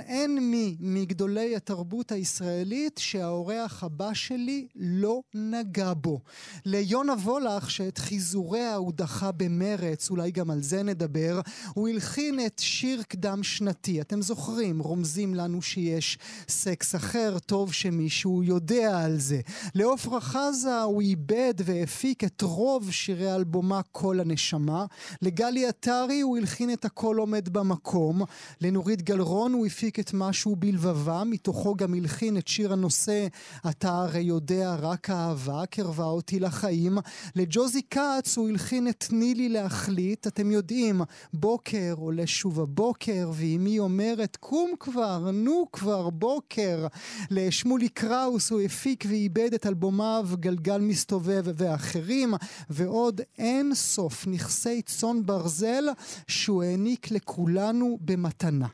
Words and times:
אין, 0.00 0.22
אין 0.22 0.50
מי 0.50 0.76
מגדולי 0.80 1.56
התרבות 1.56 2.12
הישראלית 2.12 3.00
שהאורח 3.02 3.84
הבא 3.84 4.14
שלי 4.14 4.66
לא 4.76 5.20
נגע 5.34 5.92
בו. 5.96 6.20
ליונה 6.64 7.12
וולך, 7.12 7.70
שאת 7.70 7.98
חיזוריה 7.98 8.74
הוא 8.74 8.92
דחה 8.92 9.32
במרץ, 9.32 10.10
אולי 10.10 10.30
גם 10.30 10.50
על 10.50 10.62
זה 10.62 10.82
נדבר, 10.82 11.40
הוא 11.74 11.88
הלחין 11.88 12.46
את 12.46 12.58
שיר 12.58 13.02
קדם 13.02 13.42
שנתי. 13.42 14.00
אתם 14.00 14.22
זוכרים, 14.22 14.78
רומזים 14.78 15.34
לנו 15.34 15.62
שיש 15.62 16.18
סקס 16.48 16.94
אחר, 16.94 17.38
טוב 17.38 17.72
שמישהו 17.72 18.42
יודע 18.42 18.98
על 19.04 19.18
זה. 19.18 19.40
לעופרה 19.74 20.20
חזה 20.20 20.82
הוא 20.82 21.02
איבד 21.02 21.54
והפיק 21.64 22.24
את 22.24 22.42
רוב 22.42 22.90
שירי 22.90 23.34
אלבומה 23.34 23.80
"כל 23.92 24.20
הנשמה". 24.20 24.86
לגלי 25.22 25.66
עטרי 25.66 26.20
הוא 26.20 26.38
הלחין 26.38 26.72
את 26.72 26.84
"הכל 26.84 27.16
עומד 27.16 27.48
במקום". 27.48 28.22
לנורית 28.60 29.02
גלרון 29.02 29.52
הוא 29.52 29.66
הפיק 29.66 29.81
את 29.88 30.10
משהו 30.14 30.56
בלבבה, 30.56 31.22
מתוכו 31.24 31.74
גם 31.74 31.94
הלחין 31.94 32.36
את 32.36 32.48
שיר 32.48 32.72
הנושא 32.72 33.26
"אתה 33.70 33.90
הרי 33.90 34.20
יודע 34.20 34.76
רק 34.80 35.10
אהבה, 35.10 35.62
קרבה 35.70 36.04
אותי 36.04 36.40
לחיים". 36.40 36.98
לג'וזי 37.36 37.82
כץ 37.90 38.36
הוא 38.36 38.48
הלחין 38.48 38.88
את 38.88 39.04
"תני 39.08 39.34
לי 39.34 39.48
להחליט", 39.48 40.26
אתם 40.26 40.50
יודעים, 40.50 41.00
בוקר 41.34 41.94
עולה 41.96 42.26
שוב 42.26 42.60
הבוקר, 42.60 43.30
ואמי 43.34 43.78
אומרת 43.78 44.36
קום 44.36 44.70
כבר, 44.80 45.30
נו 45.30 45.66
כבר, 45.72 46.10
בוקר. 46.10 46.86
לשמולי 47.30 47.88
קראוס 47.88 48.50
הוא 48.50 48.60
הפיק 48.60 49.04
ועיבד 49.08 49.54
את 49.54 49.66
אלבומיו 49.66 50.28
גלגל 50.34 50.78
מסתובב 50.78 51.44
ואחרים, 51.54 52.34
ועוד 52.70 53.20
אין 53.38 53.74
סוף 53.74 54.26
נכסי 54.26 54.82
צאן 54.82 55.26
ברזל 55.26 55.84
שהוא 56.28 56.62
העניק 56.62 57.10
לכולנו 57.10 57.98
במתנה. 58.00 58.66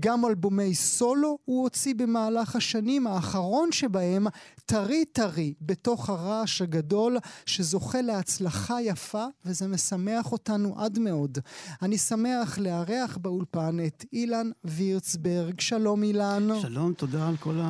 גם 0.00 0.24
אלבומי 0.24 0.55
סולו 0.74 1.38
הוא 1.44 1.62
הוציא 1.62 1.94
במהלך 1.94 2.56
השנים, 2.56 3.06
האחרון 3.06 3.72
שבהם 3.72 4.26
טרי 4.66 5.04
טרי 5.04 5.54
בתוך 5.60 6.10
הרעש 6.10 6.62
הגדול 6.62 7.18
שזוכה 7.46 8.00
להצלחה 8.00 8.82
יפה 8.82 9.24
וזה 9.44 9.68
משמח 9.68 10.32
אותנו 10.32 10.74
עד 10.78 10.98
מאוד. 10.98 11.38
אני 11.82 11.98
שמח 11.98 12.58
לארח 12.58 13.16
באולפן 13.16 13.76
את 13.86 14.04
אילן 14.12 14.50
וירצברג. 14.64 15.60
שלום 15.60 16.02
אילן. 16.02 16.48
שלום, 16.62 16.92
תודה 16.92 17.28
על 17.28 17.36
כל 17.36 17.60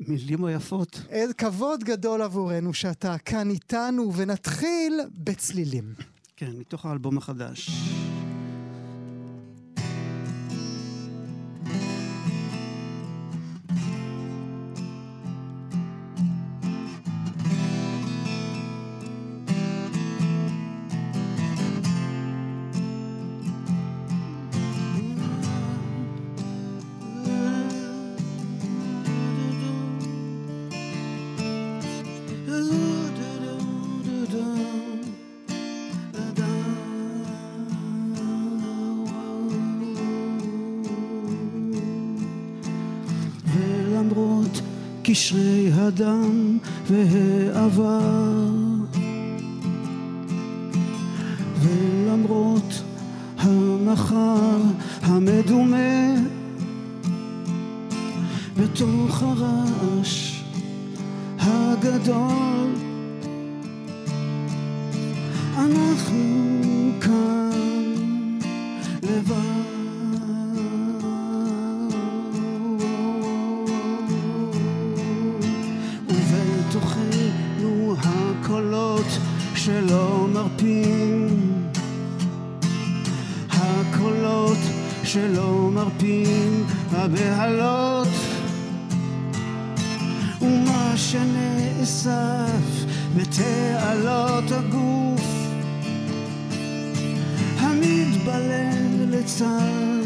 המילים 0.00 0.44
היפות. 0.44 1.00
איזה 1.08 1.34
כבוד 1.34 1.84
גדול 1.84 2.22
עבורנו 2.22 2.74
שאתה 2.74 3.18
כאן 3.18 3.50
איתנו 3.50 4.14
ונתחיל 4.14 5.00
בצלילים. 5.14 5.94
כן, 6.36 6.50
מתוך 6.58 6.86
האלבום 6.86 7.18
החדש. 7.18 7.70
קשרי 45.18 45.70
הדם 45.72 46.58
והעבר 46.86 48.00
ולמרות 51.60 52.82
המחר 53.38 54.60
המדומה 55.02 56.14
בתוך 58.56 59.22
הרעש 59.22 60.42
הגדול 61.38 62.77
מרפים 85.50 86.66
הבהלות. 86.92 88.08
ומה 90.42 90.92
שנאסף 90.96 92.84
בתעלות 93.16 94.44
הגוף 94.50 95.22
המתבלל 97.60 99.06
לצד 99.10 100.04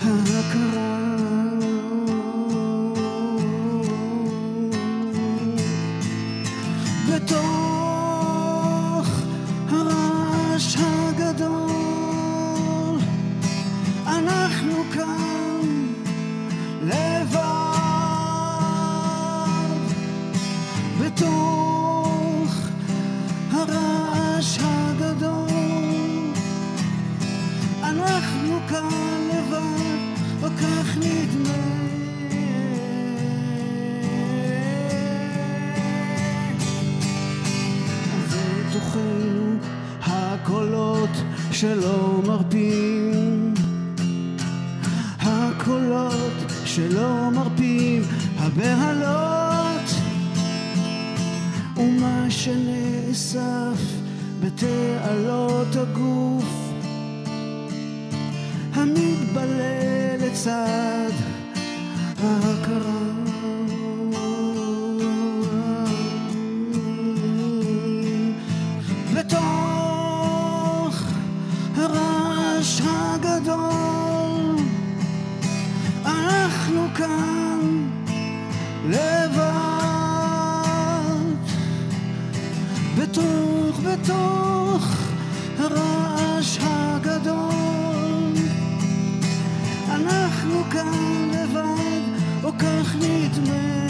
ההכרה 0.00 1.15
הבהלות 48.46 49.90
ומה 51.76 52.26
שנאסף 52.28 53.80
בתעלות 54.40 55.76
הגוף 55.76 56.72
המתבלל 58.74 60.16
לצד 60.20 61.10
ההכרה. 62.22 63.06
בתוך 69.14 69.56
הגדול 72.84 74.56
אנחנו 76.04 76.86
כאן 76.94 77.35
בתוך, 84.06 84.86
הרעש 85.58 86.58
הגדול. 86.60 88.32
אנחנו 89.90 90.62
כאן 90.70 91.30
לבד, 91.32 92.00
או 92.44 92.52
כך 92.58 92.94
נדמה 92.96 93.85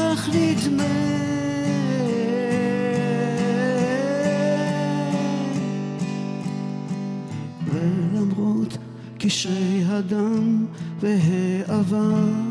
כך 0.00 0.28
נדמה. 0.28 0.84
ולמרות 7.66 8.78
קשרי 9.18 9.82
הדם 9.86 10.66
והעבר 11.00 12.49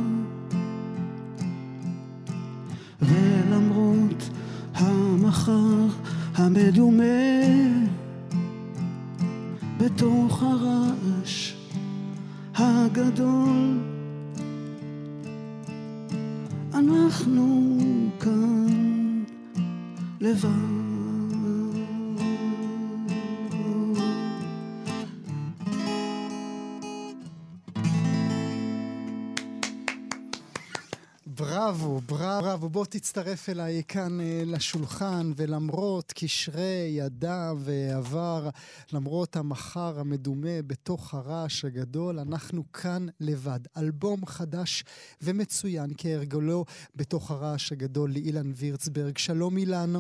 בראבו, 31.40 32.02
בראבו. 32.02 32.70
בוא 32.70 32.86
תצטרף 32.86 33.50
אליי 33.50 33.82
כאן 33.88 34.22
אה, 34.22 34.44
לשולחן, 34.46 35.32
ולמרות 35.36 36.14
קשרי 36.16 36.90
ידיו 36.92 37.58
ועבר, 37.60 38.50
למרות 38.94 39.36
המחר 39.36 40.00
המדומה 40.00 40.62
בתוך 40.68 41.14
הרעש 41.14 41.66
הגדול, 41.66 42.20
אנחנו 42.20 42.72
כאן 42.72 43.06
לבד. 43.20 43.60
אלבום 43.78 44.26
חדש 44.26 44.84
ומצוין 45.22 45.90
כהרגלו 45.98 46.66
בתוך 46.96 47.32
הרעש 47.32 47.72
הגדול 47.72 48.12
לאילן 48.14 48.52
וירצברג. 48.56 49.18
שלום 49.18 49.58
אילן. 49.58 49.94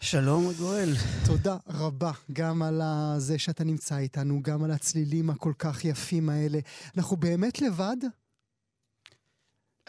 שלום 0.00 0.52
גואל. 0.58 0.94
תודה 1.26 1.56
רבה 1.68 2.12
גם 2.32 2.62
על 2.62 2.82
זה 3.18 3.38
שאתה 3.38 3.64
נמצא 3.64 3.98
איתנו, 3.98 4.42
גם 4.42 4.64
על 4.64 4.70
הצלילים 4.70 5.30
הכל 5.30 5.52
כך 5.58 5.84
יפים 5.84 6.28
האלה. 6.28 6.58
אנחנו 6.96 7.16
באמת 7.16 7.62
לבד? 7.62 7.96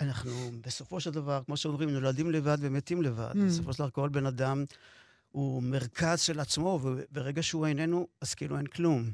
אנחנו 0.01 0.51
בסופו 0.61 0.99
של 0.99 1.11
דבר, 1.11 1.41
כמו 1.45 1.57
שאומרים, 1.57 1.89
נולדים 1.89 2.31
לבד 2.31 2.57
ומתים 2.59 3.01
לבד. 3.01 3.33
Mm. 3.35 3.37
בסופו 3.47 3.73
של 3.73 3.79
דבר 3.79 3.89
כל 3.89 4.09
בן 4.09 4.25
אדם 4.25 4.65
הוא 5.31 5.63
מרכז 5.63 6.21
של 6.21 6.39
עצמו, 6.39 6.79
וברגע 6.83 7.43
שהוא 7.43 7.65
איננו, 7.67 8.07
אז 8.21 8.33
כאילו 8.33 8.57
אין 8.57 8.67
כלום. 8.67 9.11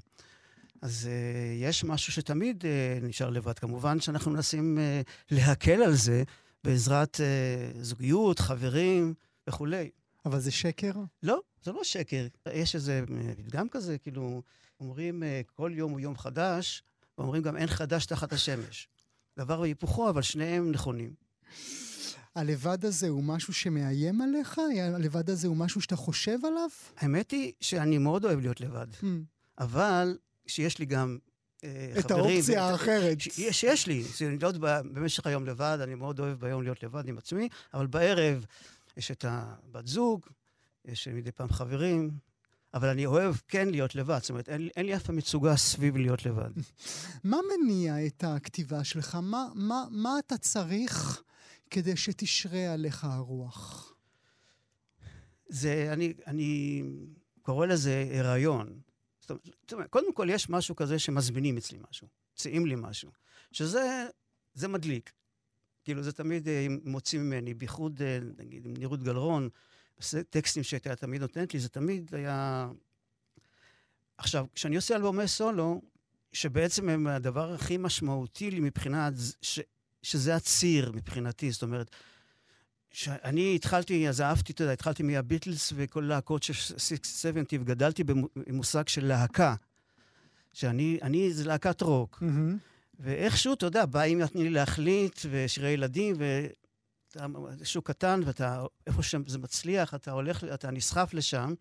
אז 0.81 1.09
uh, 1.09 1.63
יש 1.63 1.83
משהו 1.83 2.13
שתמיד 2.13 2.63
uh, 2.63 3.05
נשאר 3.05 3.29
לבד. 3.29 3.59
כמובן 3.59 3.99
שאנחנו 3.99 4.31
מנסים 4.31 4.77
uh, 4.77 5.11
להקל 5.31 5.81
על 5.81 5.93
זה 5.93 6.23
בעזרת 6.63 7.15
uh, 7.15 7.83
זוגיות, 7.83 8.39
חברים 8.39 9.13
וכולי. 9.47 9.89
אבל 10.25 10.39
זה 10.39 10.51
שקר? 10.51 10.91
לא, 11.23 11.39
זה 11.63 11.71
לא 11.71 11.83
שקר. 11.83 12.27
יש 12.53 12.75
איזה 12.75 13.03
פתגם 13.37 13.69
כזה, 13.69 13.97
כאילו, 13.97 14.41
אומרים 14.79 15.23
uh, 15.23 15.51
כל 15.55 15.71
יום 15.75 15.91
הוא 15.91 15.99
יום 15.99 16.17
חדש, 16.17 16.83
ואומרים 17.17 17.41
גם 17.41 17.57
אין 17.57 17.67
חדש 17.67 18.05
תחת 18.05 18.33
השמש. 18.33 18.87
דבר 19.39 19.59
והיפוכו, 19.59 20.09
אבל 20.09 20.21
שניהם 20.21 20.71
נכונים. 20.71 21.13
הלבד 22.35 22.85
הזה 22.85 23.07
הוא 23.07 23.23
משהו 23.23 23.53
שמאיים 23.53 24.21
עליך? 24.21 24.61
הלבד 24.95 25.29
הזה 25.29 25.47
הוא 25.47 25.57
משהו 25.57 25.81
שאתה 25.81 25.95
חושב 25.95 26.45
עליו? 26.45 26.69
האמת 26.97 27.31
היא 27.31 27.53
שאני 27.61 27.97
מאוד 27.97 28.25
אוהב 28.25 28.39
להיות 28.39 28.61
לבד. 28.61 28.87
Hmm. 29.01 29.05
אבל 29.59 30.17
שיש 30.47 30.79
לי 30.79 30.85
גם 30.85 31.17
אה, 31.63 31.93
את 31.99 32.03
חברים... 32.03 32.25
האופציה 32.25 32.63
האחרת. 32.63 33.21
שיש, 33.21 33.59
שיש 33.61 33.87
לי. 33.87 34.03
להיות 34.21 34.57
במשך 34.57 35.27
היום 35.27 35.45
לבד, 35.45 35.77
אני 35.81 35.95
מאוד 35.95 36.19
אוהב 36.19 36.39
ביום 36.39 36.63
להיות 36.63 36.83
לבד 36.83 37.07
עם 37.07 37.17
עצמי, 37.17 37.49
אבל 37.73 37.87
בערב 37.87 38.45
יש 38.97 39.11
את 39.11 39.25
הבת 39.27 39.87
זוג, 39.87 40.25
יש 40.85 41.07
מדי 41.07 41.31
פעם 41.31 41.49
חברים, 41.49 42.11
אבל 42.73 42.87
אני 42.87 43.05
אוהב 43.05 43.35
כן 43.47 43.69
להיות 43.69 43.95
לבד, 43.95 44.19
זאת 44.21 44.29
אומרת, 44.29 44.49
אין, 44.49 44.69
אין 44.77 44.85
לי 44.85 44.95
אף 44.95 45.03
פעם 45.03 45.15
מצוגה 45.15 45.55
סביב 45.55 45.97
להיות 45.97 46.25
לבד. 46.25 46.49
מה 47.23 47.37
מניע 47.49 48.05
את 48.05 48.23
הכתיבה 48.27 48.83
שלך? 48.83 49.15
מה, 49.15 49.47
מה, 49.55 49.85
מה 49.91 50.19
אתה 50.19 50.37
צריך 50.37 51.23
כדי 51.69 51.97
שתשרה 51.97 52.73
עליך 52.73 53.03
הרוח? 53.03 53.93
זה, 55.47 55.89
אני, 55.93 56.13
אני 56.27 56.83
קורא 57.41 57.65
לזה 57.65 58.09
הריון. 58.13 58.79
זאת 59.27 59.73
אומרת, 59.73 59.89
קודם 59.89 60.13
כל 60.13 60.27
יש 60.29 60.49
משהו 60.49 60.75
כזה 60.75 60.99
שמזמינים 60.99 61.57
אצלי 61.57 61.79
משהו, 61.89 62.07
מציעים 62.33 62.65
לי 62.65 62.75
משהו, 62.77 63.11
שזה 63.51 64.07
זה 64.53 64.67
מדליק. 64.67 65.11
כאילו, 65.83 66.03
זה 66.03 66.11
תמיד 66.11 66.47
אה, 66.47 66.67
מוציא 66.83 67.19
ממני, 67.19 67.53
בייחוד, 67.53 68.01
אה, 68.01 68.19
נגיד, 68.37 68.65
עם 68.65 68.73
נירות 68.77 69.03
גלרון, 69.03 69.49
טקסטים 70.29 70.63
שהייתה 70.63 70.95
תמיד 70.95 71.21
נותנת 71.21 71.53
לי, 71.53 71.59
זה 71.59 71.69
תמיד 71.69 72.15
היה... 72.15 72.69
עכשיו, 74.17 74.45
כשאני 74.55 74.75
עושה 74.75 74.95
אלבומי 74.95 75.27
סולו, 75.27 75.81
שבעצם 76.33 76.89
הם 76.89 77.07
הדבר 77.07 77.53
הכי 77.53 77.77
משמעותי 77.77 78.51
לי 78.51 78.59
מבחינת, 78.59 79.13
ש, 79.41 79.59
שזה 80.03 80.35
הציר 80.35 80.91
מבחינתי, 80.91 81.51
זאת 81.51 81.63
אומרת, 81.63 81.95
שאני 82.91 83.55
התחלתי, 83.55 84.09
אז 84.09 84.21
אהבתי, 84.21 84.53
אתה 84.53 84.63
יודע, 84.63 84.73
התחלתי 84.73 85.03
מהביטלס 85.03 85.73
וכל 85.75 86.01
להקות 86.01 86.43
של 86.43 86.53
670, 86.53 87.61
וגדלתי 87.61 88.03
במושג 88.03 88.87
של 88.87 89.05
להקה. 89.05 89.55
שאני, 90.53 90.99
אני, 91.01 91.33
זה 91.33 91.45
להקת 91.45 91.81
רוק. 91.81 92.23
Mm-hmm. 92.23 92.57
ואיכשהו, 92.99 93.53
אתה 93.53 93.65
יודע, 93.65 93.85
באים 93.85 94.19
נתני 94.19 94.43
לי 94.43 94.49
להחליט, 94.49 95.19
ושירי 95.29 95.69
ילדים, 95.69 96.15
ו... 96.19 96.47
אתה 97.11 97.25
שוק 97.63 97.87
קטן, 97.87 98.21
ואתה, 98.25 98.65
איפה 98.87 99.03
שזה 99.03 99.37
מצליח, 99.37 99.93
אתה 99.93 100.11
הולך, 100.11 100.43
אתה 100.43 100.71
נסחף 100.71 101.13
לשם. 101.13 101.53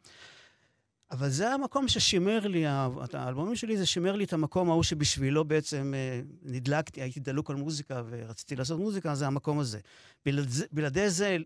אבל 1.10 1.28
זה 1.28 1.50
המקום 1.50 1.88
ששימר 1.88 2.46
לי, 2.46 2.64
האלבומים 3.12 3.56
שלי 3.56 3.76
זה 3.76 3.86
שימר 3.86 4.16
לי 4.16 4.24
את 4.24 4.32
המקום 4.32 4.70
ההוא 4.70 4.82
שבשבילו 4.82 5.44
בעצם 5.44 5.94
אה, 5.96 6.20
נדלקתי, 6.42 7.02
הייתי 7.02 7.20
דלוק 7.20 7.50
על 7.50 7.56
מוזיקה 7.56 8.02
ורציתי 8.08 8.56
לעשות 8.56 8.78
מוזיקה, 8.78 9.14
זה 9.14 9.26
המקום 9.26 9.58
הזה. 9.58 9.78
בלעדי, 10.26 10.62
בלעדי 10.72 11.10
זה 11.10 11.36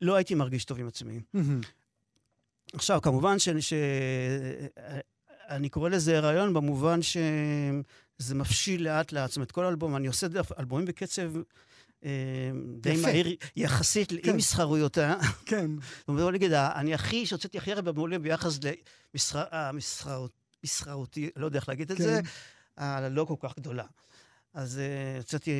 לא 0.00 0.14
הייתי 0.14 0.34
מרגיש 0.34 0.64
טוב 0.64 0.80
עם 0.80 0.88
עצמי. 0.88 1.20
עכשיו, 2.72 3.00
כמובן 3.02 3.38
שאני 3.38 3.62
ש... 3.62 3.72
אני 5.48 5.68
קורא 5.68 5.88
לזה 5.88 6.18
הריון 6.18 6.54
במובן 6.54 7.02
שזה 7.02 8.34
מפשיל 8.34 8.84
לאט 8.84 9.12
לאט. 9.12 9.28
זאת 9.30 9.36
אומרת, 9.36 9.52
כל 9.52 9.64
אלבום, 9.64 9.96
אני 9.96 10.06
עושה 10.06 10.26
אלבומים 10.58 10.86
בקצב 10.86 11.32
אה, 12.06 12.10
די 12.80 12.96
מהיר 13.02 13.36
יחסית 13.56 14.08
כן. 14.22 14.30
עם 14.30 14.36
מסחרויותה. 14.36 15.14
כן. 15.46 15.70
בוא 16.08 16.30
נגיד, 16.30 16.52
אני 16.52 16.94
הכי, 16.94 17.26
שהוצאתי 17.26 17.58
הכי 17.58 17.72
הרבה 17.72 17.92
מעולים 17.92 18.22
ביחס 18.22 18.58
למסחרותי, 20.64 21.30
לא 21.36 21.46
יודע 21.46 21.58
איך 21.58 21.68
להגיד 21.68 21.90
את 21.90 21.98
זה, 21.98 22.20
כן. 22.22 22.28
הלא 22.76 23.24
כל 23.24 23.34
כך 23.40 23.56
גדולה. 23.56 23.84
אז 24.54 24.80
יצאתי... 25.20 25.50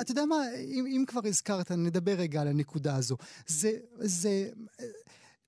אתה 0.00 0.10
יודע 0.10 0.24
מה, 0.24 0.36
אם, 0.58 0.86
אם 0.86 1.04
כבר 1.06 1.20
הזכרת, 1.24 1.70
נדבר 1.70 2.12
רגע 2.12 2.40
על 2.40 2.48
הנקודה 2.48 2.96
הזו. 2.96 3.16
זה, 3.46 3.72
זה, 3.98 4.48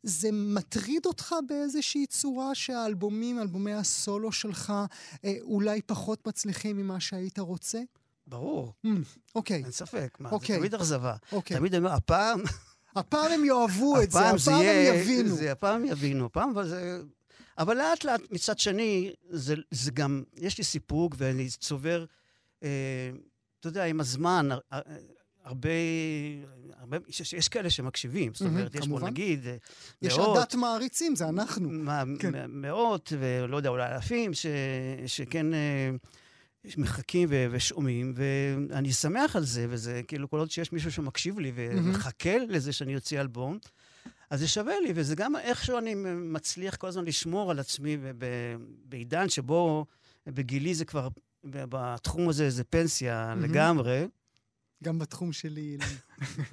זה 0.02 0.28
מטריד 0.32 1.06
אותך 1.06 1.34
באיזושהי 1.48 2.06
צורה 2.06 2.54
שהאלבומים, 2.54 3.40
אלבומי 3.40 3.74
הסולו 3.74 4.32
שלך, 4.32 4.72
אה, 5.24 5.34
אולי 5.40 5.82
פחות 5.82 6.26
מצליחים 6.26 6.76
ממה 6.76 7.00
שהיית 7.00 7.38
רוצה? 7.38 7.80
ברור. 8.26 8.72
אוקיי. 9.34 9.62
אין 9.64 9.70
ספק. 9.70 10.16
מה. 10.20 10.30
זה 10.30 10.46
תמיד 10.46 10.74
אכזבה. 10.74 11.16
תמיד 11.44 11.74
אני 11.74 11.84
אומר, 11.84 11.96
הפעם... 11.96 12.40
הפעם 12.96 13.32
הם 13.32 13.44
יאהבו 13.44 14.02
את 14.02 14.10
זה, 14.10 14.30
הפעם 14.30 14.60
הם 14.60 14.94
יבינו. 14.94 15.36
הפעם 15.38 15.84
יבינו, 15.84 16.26
הפעם, 16.26 16.50
אבל 16.50 16.68
זה... 16.68 17.00
אבל 17.58 17.76
לאט 17.76 18.04
לאט, 18.04 18.20
מצד 18.30 18.58
שני, 18.58 19.12
זה, 19.30 19.54
זה 19.70 19.90
גם, 19.90 20.22
יש 20.36 20.58
לי 20.58 20.64
סיפוק 20.64 21.14
ואני 21.18 21.48
צובר, 21.48 22.04
אה, 22.62 22.68
אתה 23.60 23.68
יודע, 23.68 23.84
עם 23.84 24.00
הזמן, 24.00 24.48
הר, 24.70 24.80
הרבה, 25.44 25.68
הרבה, 26.78 26.96
יש, 27.08 27.32
יש 27.32 27.48
כאלה 27.48 27.70
שמקשיבים, 27.70 28.34
זאת 28.34 28.46
אומרת, 28.46 28.74
יש 28.74 28.88
פה 28.88 29.00
נגיד 29.00 29.46
אה, 29.46 29.56
יש 30.02 30.18
מאות... 30.18 30.36
יש 30.36 30.42
עדת 30.42 30.54
מעריצים, 30.54 31.16
זה 31.16 31.28
אנחנו. 31.28 31.68
מה, 31.68 32.02
כן. 32.18 32.32
מאות, 32.48 33.12
ולא 33.18 33.56
יודע, 33.56 33.68
אולי 33.68 33.94
אלפים, 33.94 34.34
ש, 34.34 34.46
שכן... 35.06 35.54
אה, 35.54 35.90
מחכים 36.76 37.28
ו- 37.30 37.46
ושומעים, 37.50 38.14
ואני 38.16 38.92
שמח 38.92 39.36
על 39.36 39.44
זה, 39.44 39.66
וזה 39.70 40.00
כאילו 40.08 40.30
כל 40.30 40.38
עוד 40.38 40.50
שיש 40.50 40.72
מישהו 40.72 40.92
שמקשיב 40.92 41.38
לי 41.38 41.52
ומחכה 41.54 42.38
לזה 42.48 42.72
שאני 42.72 42.94
אוציא 42.94 43.20
אלבום, 43.20 43.58
אז 44.30 44.40
זה 44.40 44.48
שווה 44.48 44.74
לי, 44.80 44.92
וזה 44.94 45.14
גם 45.14 45.36
איכשהו 45.36 45.78
אני 45.78 45.94
מצליח 46.14 46.76
כל 46.76 46.86
הזמן 46.86 47.04
לשמור 47.04 47.50
על 47.50 47.58
עצמי 47.58 47.96
בעידן 48.84 49.28
שבו 49.28 49.86
בגילי 50.26 50.74
זה 50.74 50.84
כבר, 50.84 51.08
בתחום 51.44 52.28
הזה 52.28 52.50
זה 52.50 52.64
פנסיה 52.64 53.34
לגמרי. 53.40 54.06
גם 54.84 54.98
בתחום 54.98 55.32
שלי, 55.32 55.60
אילן. 55.60 55.94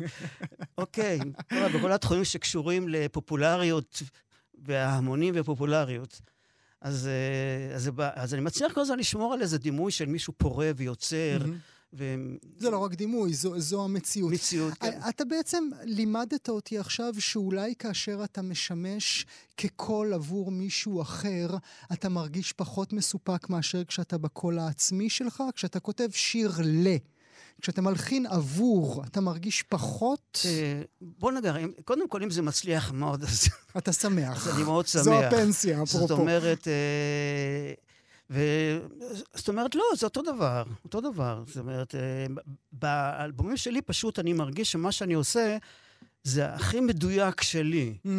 אוקיי, 0.77 1.19
בכל 1.75 1.91
התחומים 1.91 2.23
שקשורים 2.23 2.89
לפופולריות 2.89 4.01
וההמונים 4.63 5.33
ופופולריות. 5.37 6.21
אז, 6.83 7.07
אה, 7.07 7.75
אז, 7.75 7.89
אז 7.97 8.33
אני 8.33 8.41
מצליח 8.41 8.73
כל 8.73 8.81
הזמן 8.81 8.99
לשמור 8.99 9.33
על 9.33 9.41
איזה 9.41 9.57
דימוי 9.57 9.91
של 9.91 10.05
מישהו 10.05 10.33
פורה 10.37 10.71
ויוצר, 10.75 11.37
מהמם. 11.39 11.57
ומציאות. 11.93 12.61
זה 12.61 12.69
לא 12.69 12.77
רק 12.77 12.93
דימוי, 12.93 13.33
זו, 13.33 13.59
זו 13.59 13.83
המציאות. 13.83 14.33
כן. 14.79 15.01
אה, 15.03 15.09
אתה 15.09 15.25
בעצם 15.25 15.69
לימדת 15.83 16.49
אותי 16.49 16.77
עכשיו 16.77 17.13
שאולי 17.19 17.73
כאשר 17.79 18.21
אתה 18.23 18.41
משמש 18.41 19.25
כקול 19.57 20.13
עבור 20.13 20.51
מישהו 20.51 21.01
אחר, 21.01 21.47
אתה 21.93 22.09
מרגיש 22.09 22.53
פחות 22.53 22.93
מסופק 22.93 23.49
מאשר 23.49 23.83
כשאתה 23.83 24.17
בקול 24.17 24.59
העצמי 24.59 25.09
שלך, 25.09 25.43
כשאתה 25.55 25.79
כותב 25.79 26.07
שיר 26.11 26.51
ל. 26.63 26.87
כשאתה 27.61 27.81
מלחין 27.81 28.25
עבור, 28.25 29.03
אתה 29.07 29.21
מרגיש 29.21 29.63
פחות, 29.63 30.39
אה, 30.45 30.81
בוא 31.01 31.31
נגר, 31.31 31.55
קודם 31.85 32.07
כל, 32.09 32.23
אם 32.23 32.29
זה 32.29 32.41
מצליח 32.41 32.91
מאוד, 32.91 33.23
אז, 33.23 33.47
אתה 33.77 33.93
שמח. 33.93 34.47
אז 34.47 34.55
אני 34.55 34.63
מאוד 34.63 34.87
שמח. 34.91 35.01
זו 35.03 35.13
הפנסיה, 35.23 35.77
זאת 35.85 35.95
אפרופו. 35.95 36.13
אומרת, 36.21 36.67
אה, 36.67 37.73
ו... 38.29 38.41
זאת 39.33 39.49
אומרת, 39.49 39.75
לא, 39.75 39.83
זה 39.97 40.05
אותו 40.05 40.21
דבר, 40.21 40.63
אותו 40.85 41.01
דבר. 41.01 41.43
זאת 41.47 41.57
אומרת, 41.57 41.95
אה, 41.95 42.25
באלבומים 42.71 43.57
שלי 43.57 43.81
פשוט 43.81 44.19
אני 44.19 44.33
מרגיש 44.33 44.71
שמה 44.71 44.91
שאני 44.91 45.13
עושה 45.13 45.57
זה 46.23 46.53
הכי 46.53 46.79
מדויק 46.79 47.41
שלי, 47.41 47.97
Mm, 48.05 48.09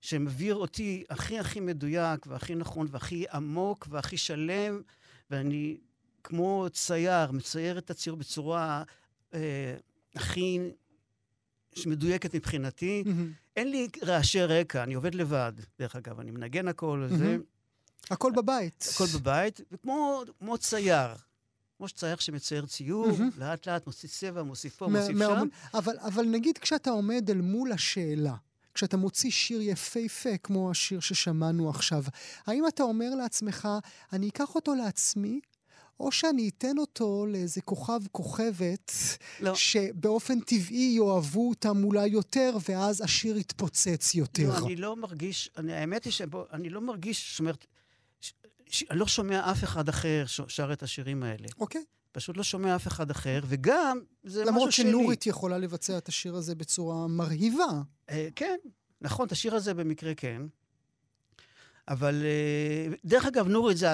שמביא 0.00 0.52
אותי 0.52 1.04
הכי 1.10 1.38
הכי 1.38 1.60
מדויק 1.60 2.26
והכי 2.26 2.54
נכון 2.54 2.86
והכי 2.90 3.24
עמוק 3.32 3.86
והכי 3.90 4.16
שלם, 4.16 4.80
ואני 5.30 5.76
כמו 6.24 6.66
צייר, 6.72 7.32
מצייר 7.32 7.78
את 7.78 7.90
הציור 7.90 8.16
בצורה 8.16 8.82
אה, 9.34 9.74
הכי 10.14 10.60
מדויקת 11.86 12.34
מבחינתי. 12.34 13.02
מהמם. 13.06 13.32
אין 13.56 13.70
לי 13.70 13.88
רעשי 14.02 14.42
רקע, 14.42 14.82
אני 14.82 14.94
עובד 14.94 15.14
לבד, 15.14 15.52
דרך 15.78 15.96
אגב, 15.96 16.20
אני 16.20 16.30
מנגן 16.30 16.68
הכל 16.68 17.04
וזה, 17.04 17.24
מהמם. 17.24 17.42
הכל 18.10 18.32
בבית. 18.36 18.88
הכל 18.94 19.04
בבית, 19.18 19.60
וכמו 19.72 20.22
כמו 20.38 20.58
צייר. 20.58 21.08
כמו 21.76 21.88
שצייר 21.88 22.16
שמצייר 22.16 22.66
ציור, 22.66 23.06
מהמם. 23.06 23.30
לאט 23.38 23.68
לאט 23.68 23.86
מוסיף 23.86 24.10
צבע, 24.10 24.42
מוסיף 24.42 24.76
פה, 24.76 24.88
מוסיף 24.88 25.18
שם. 25.18 25.48
אבל, 25.74 25.98
אבל 25.98 26.24
נגיד 26.24 26.58
כשאתה 26.58 26.90
עומד 26.90 27.30
אל 27.30 27.40
מול 27.40 27.72
השאלה, 27.72 28.34
כשאתה 28.74 28.96
מוציא 28.96 29.30
שיר 29.30 29.60
יפהפה 29.62 30.38
כמו 30.42 30.70
השיר 30.70 31.00
ששמענו 31.00 31.70
עכשיו, 31.70 32.04
האם 32.46 32.68
אתה 32.68 32.82
אומר 32.82 33.14
לעצמך, 33.14 33.68
אני 34.12 34.28
אקח 34.28 34.54
אותו 34.54 34.74
לעצמי, 34.74 35.40
או 36.00 36.12
שאני 36.12 36.48
אתן 36.48 36.78
אותו 36.78 37.26
לאיזה 37.28 37.60
כוכב 37.60 38.00
כוכבת, 38.12 38.92
לא. 39.40 39.54
שבאופן 39.54 40.40
טבעי 40.40 40.94
יאהבו 40.96 41.48
אותם 41.48 41.84
אולי 41.84 42.06
יותר, 42.06 42.56
ואז 42.68 43.00
השיר 43.00 43.38
יתפוצץ 43.38 44.14
יותר? 44.14 44.48
לא, 44.48 44.66
אני 44.66 44.76
לא 44.76 44.96
מרגיש, 44.96 45.50
אני, 45.56 45.72
האמת 45.72 46.04
היא 46.04 46.12
שאני 46.12 46.70
לא 46.70 46.80
מרגיש, 46.80 47.30
זאת 47.32 47.40
אומרת, 47.40 47.66
אני 48.90 48.98
לא 48.98 49.06
שומע 49.06 49.50
אף 49.52 49.64
אחד 49.64 49.88
אחר 49.88 50.24
שר 50.26 50.72
את 50.72 50.82
השירים 50.82 51.22
האלה. 51.22 51.48
אוקיי. 51.60 51.84
פשוט 52.12 52.36
לא 52.36 52.42
שומע 52.42 52.76
אף 52.76 52.86
אחד 52.86 53.10
אחר, 53.10 53.40
וגם, 53.46 53.98
זה 54.24 54.40
משהו 54.40 54.52
למרות 54.52 54.72
שלי. 54.72 54.90
שנורית 54.90 55.26
יכולה 55.26 55.58
לבצע 55.58 55.98
את 55.98 56.08
השיר 56.08 56.34
הזה 56.34 56.54
בצורה 56.54 57.06
מרהיבה. 57.06 57.82
אה, 58.10 58.28
כן, 58.36 58.56
נכון, 59.00 59.26
את 59.26 59.32
השיר 59.32 59.54
הזה 59.54 59.74
במקרה 59.74 60.14
כן. 60.14 60.42
אבל 61.88 62.22
אה, 62.24 62.94
דרך 63.04 63.26
אגב, 63.26 63.48
נורית 63.48 63.76
זה 63.76 63.86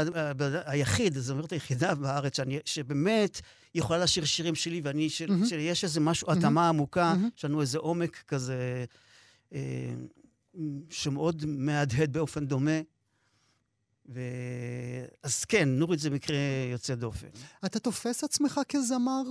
היחיד, 0.64 1.18
זאת 1.18 1.34
אומרת 1.34 1.52
היחידה 1.52 1.94
בארץ, 1.94 2.36
שאני, 2.36 2.58
שבאמת 2.64 3.40
יכולה 3.74 3.98
לשיר 3.98 4.24
שירים 4.24 4.54
שלי, 4.54 4.80
ואני, 4.84 5.10
של, 5.10 5.30
מהמם. 5.30 5.46
שיש 5.46 5.84
איזה 5.84 6.00
משהו, 6.00 6.28
מהמם. 6.28 6.38
התאמה 6.38 6.68
עמוקה, 6.68 7.14
מהמם. 7.14 7.28
יש 7.36 7.44
לנו 7.44 7.60
איזה 7.60 7.78
עומק 7.78 8.22
כזה, 8.28 8.84
אה, 9.54 9.94
שמאוד 10.90 11.44
מהדהד 11.46 12.12
באופן 12.12 12.46
דומה. 12.46 12.80
ו... 14.08 14.20
אז 15.22 15.44
כן, 15.44 15.68
נורית 15.68 16.00
זה 16.00 16.10
מקרה 16.10 16.36
יוצא 16.72 16.94
דופן. 16.94 17.26
אתה 17.64 17.78
תופס 17.78 18.24
עצמך 18.24 18.60
כזמר? 18.68 19.22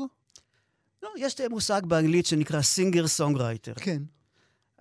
לא, 1.04 1.10
יש 1.18 1.42
מושג 1.50 1.82
באנגלית 1.86 2.26
שנקרא 2.26 2.62
singer 2.62 3.08
songwriter. 3.08 3.74
כן. 3.74 4.04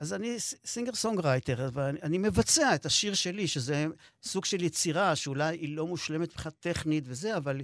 אז 0.03 0.13
אני 0.13 0.37
singer 0.65 0.95
songwriter, 0.95 1.67
אבל 1.69 1.83
אני, 1.83 1.99
אני 2.03 2.19
מבצע 2.19 2.75
את 2.75 2.87
השיר 2.87 3.15
שלי, 3.15 3.49
שזה 3.49 3.87
סוג 4.23 4.45
של 4.45 4.63
יצירה 4.63 5.17
שאולי 5.17 5.57
היא 5.57 5.77
לא 5.77 5.87
מושלמת 5.87 6.29
מבחינה 6.29 6.51
טכנית 6.61 7.05
וזה, 7.07 7.37
אבל 7.37 7.61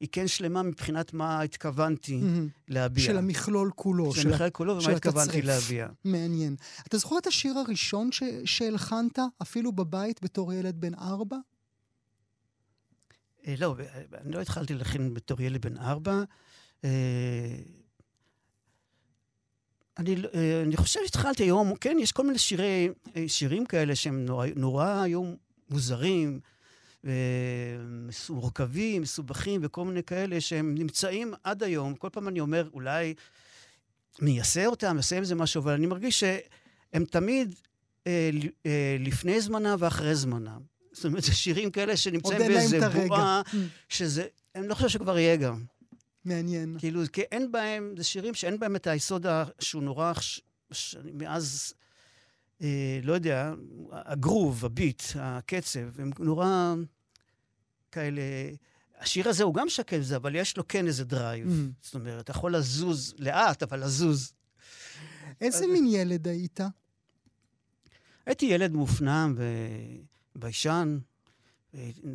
היא 0.00 0.08
כן 0.12 0.28
שלמה 0.28 0.62
מבחינת 0.62 1.12
מה 1.14 1.40
התכוונתי 1.42 2.16
מהמם. 2.16 2.48
להביע. 2.68 3.04
של 3.04 3.18
המכלול 3.18 3.70
כולו. 3.74 4.14
של 4.14 4.28
המכלול 4.28 4.50
כולו 4.50 4.80
של 4.80 4.88
ומה 4.88 4.96
התכוונתי. 4.96 5.42
להביע. 5.42 5.88
מעניין. 6.04 6.56
אתה 6.88 6.98
זוכר 6.98 7.18
את 7.18 7.26
השיר 7.26 7.58
הראשון 7.58 8.12
ש- 8.12 8.22
שהלחנת, 8.44 9.18
אפילו 9.42 9.72
בבית, 9.72 10.22
בתור 10.22 10.52
ילד 10.52 10.80
בן 10.80 10.94
ארבע? 10.94 11.36
אה, 13.46 13.54
לא, 13.58 13.76
אה, 13.80 14.02
אני 14.20 14.32
לא 14.32 14.40
התחלתי 14.40 14.74
להכין 14.74 15.14
בתור 15.14 15.42
ילד 15.42 15.62
בן 15.62 15.76
ארבע. 15.78 16.22
אה, 16.84 16.90
אני, 19.98 20.16
לא- 20.16 20.28
אה, 20.34 20.62
אני 20.62 20.76
חושב 20.76 21.00
שהתחלתי 21.04 21.42
היום, 21.42 21.76
כן, 21.76 21.96
יש 22.00 22.12
כל 22.12 22.26
מיני 22.26 22.38
שירי, 22.38 22.88
אה, 23.16 23.24
שירים 23.28 23.66
כאלה 23.66 23.94
שהם 23.96 24.24
נורא, 24.24 24.46
נורא 24.56 25.00
היו 25.02 25.32
מוזרים, 25.70 26.40
ומורכבים, 28.28 29.02
מסובכים, 29.02 29.60
וכל 29.64 29.84
מיני 29.84 30.02
כאלה 30.02 30.40
שהם 30.40 30.74
נמצאים 30.74 31.34
עד 31.44 31.62
היום. 31.62 31.94
כל 31.94 32.08
פעם 32.12 32.28
אני 32.28 32.40
אומר, 32.40 32.68
אולי 32.74 33.14
אעשה 34.38 34.66
אותם, 34.66 34.96
אעשה 34.96 35.18
עם 35.18 35.24
זה 35.24 35.34
משהו, 35.34 35.60
אבל 35.62 35.72
אני 35.72 35.86
מרגיש 35.86 36.20
שהם 36.20 37.04
תמיד 37.04 37.54
אה, 38.06 38.30
אה, 38.66 38.96
לפני 39.00 39.40
זמנם 39.40 39.76
ואחרי 39.78 40.14
זמנם. 40.14 40.60
זאת 40.92 41.04
אומרת, 41.04 41.22
זה 41.22 41.34
שירים 41.34 41.70
כאלה 41.70 41.96
שנמצאים 41.96 42.38
באיזה. 42.38 42.78
בועה, 43.08 43.42
ממ, 43.46 43.56
שזה, 43.88 44.24
אני 44.54 44.68
לא 44.68 44.74
חושב 44.74 44.88
שכבר 44.88 45.18
יהיה 45.18 45.36
גם. 45.36 45.64
מעניין. 46.24 46.76
כאילו, 46.78 47.02
כי 47.12 47.20
אין 47.20 47.52
בהם, 47.52 47.94
זה 47.96 48.04
שירים 48.04 48.34
שאין 48.34 48.58
בהם 48.58 48.76
את 48.76 48.86
היסוד 48.86 49.26
שהוא 49.60 49.82
נורא, 49.82 50.12
ש, 50.20 50.40
ש, 50.72 50.96
מאז, 51.14 51.74
אה, 52.62 53.00
לא 53.02 53.12
יודע, 53.12 53.52
הגרוב, 53.92 54.64
הביט, 54.64 55.02
הקצב, 55.14 56.00
הם 56.00 56.10
נורא 56.18 56.74
כאלה... 57.92 58.22
השיר 58.98 59.28
הזה 59.28 59.44
הוא 59.44 59.54
גם 59.54 59.68
שקט 59.68 59.96
וזה, 60.00 60.16
אבל 60.16 60.34
יש 60.34 60.56
לו 60.56 60.68
כן 60.68 60.86
איזה 60.86 61.04
דרייב. 61.04 61.46
ממ. 61.48 61.82
זאת 61.82 61.94
אומרת, 61.94 62.24
אתה 62.24 62.30
יכול 62.30 62.56
לזוז 62.56 63.14
לאט, 63.18 63.62
אבל 63.62 63.84
לזוז. 63.84 64.32
איזה 65.40 65.66
מין 65.66 65.86
ילד 65.86 66.28
היית? 66.28 66.60
הייתי 68.26 68.46
ילד 68.46 68.72
מופנם 68.72 69.34
וביישן. 70.36 70.98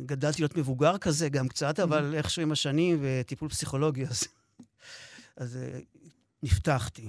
גדלתי 0.06 0.42
להיות 0.42 0.56
מבוגר 0.56 0.98
כזה 0.98 1.28
גם 1.28 1.48
קצת, 1.48 1.80
אבל 1.80 2.14
איכשהו 2.14 2.42
עם 2.42 2.52
השנים 2.52 2.98
וטיפול 3.02 3.48
פסיכולוגי, 3.48 4.04
אז, 4.06 4.22
אז 5.36 5.56
אה, 5.56 5.78
נפתחתי. 6.42 7.08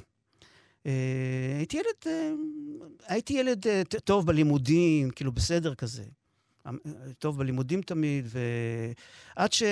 אה, 0.86 1.56
הייתי 1.58 1.78
ילד, 1.78 2.08
אה, 2.08 2.32
הייתי 3.08 3.34
ילד 3.34 3.66
טוב 4.04 4.26
בלימודים, 4.26 5.10
כאילו 5.10 5.32
בסדר 5.32 5.76
כזה. 5.76 6.04
אה, 6.66 6.72
טוב 7.20 7.38
בלימודים 7.38 7.82
תמיד, 7.82 8.26
ועד 8.28 9.54
ש... 9.54 9.64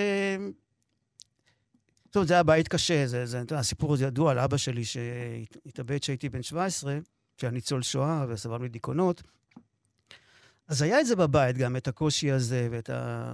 טוב, 2.10 2.26
זה 2.26 2.34
היה 2.34 2.44
בית 2.44 2.68
קשה, 2.68 3.08
זה, 3.08 3.26
זה, 3.26 3.42
הסיפור 3.52 3.94
הזה 3.94 4.06
ידוע 4.06 4.32
על 4.32 4.40
אבא 4.40 4.58
שלי 4.58 4.86
שהתאבד 4.86 6.00
כשהייתי 6.00 6.30
בן 6.30 6.44
17, 6.44 6.98
שהיה 7.38 7.52
ניצול 7.52 7.82
שואה 7.82 8.26
וסבל 8.30 8.58
מדיכאונות. 8.58 9.24
אז 10.68 10.82
היה 10.82 11.02
את 11.02 11.06
זה 11.06 11.16
בבית 11.16 11.58
גם, 11.58 11.76
את 11.76 11.88
הקושי 11.88 12.32
הזה 12.32 12.68
ואת 12.72 12.90
ה... 12.90 13.34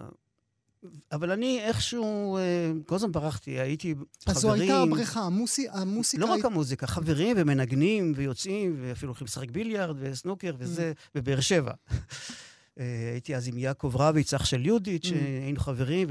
אבל 1.12 1.32
אני 1.32 1.60
איכשהו, 1.60 2.38
אה, 2.38 2.42
כל 2.86 2.96
הזמן 2.96 3.12
ברחתי, 3.12 3.60
הייתי 3.60 3.96
אז 4.26 4.36
זו 4.38 4.48
חברים... 4.50 4.62
הייתה 4.62 4.82
הבריכה, 4.82 5.20
המוסי- 5.22 5.68
המוסיקה... 5.72 6.26
לא 6.26 6.34
רק 6.34 6.46
המוזיקה, 6.46 6.88
חברים 6.88 7.36
ומנגנים 7.40 8.14
ויוצאים, 8.16 8.76
ואפילו 8.82 9.10
הולכים 9.12 9.26
לשחק 9.26 9.52
ביליארד 9.52 9.96
וסנוקר 10.00 10.56
וזה, 10.58 10.94
בבאר 11.16 11.40
שבע. 11.40 11.72
אה, 12.80 13.10
הייתי 13.12 13.36
אז 13.36 13.48
עם 13.48 13.58
יעקב 13.58 13.94
רביץ, 13.96 14.34
אח 14.34 14.46
של 14.46 14.66
יהודית, 14.66 15.04
Mm. 15.04 15.08
שהיינו 15.08 15.60
חברים, 15.60 16.08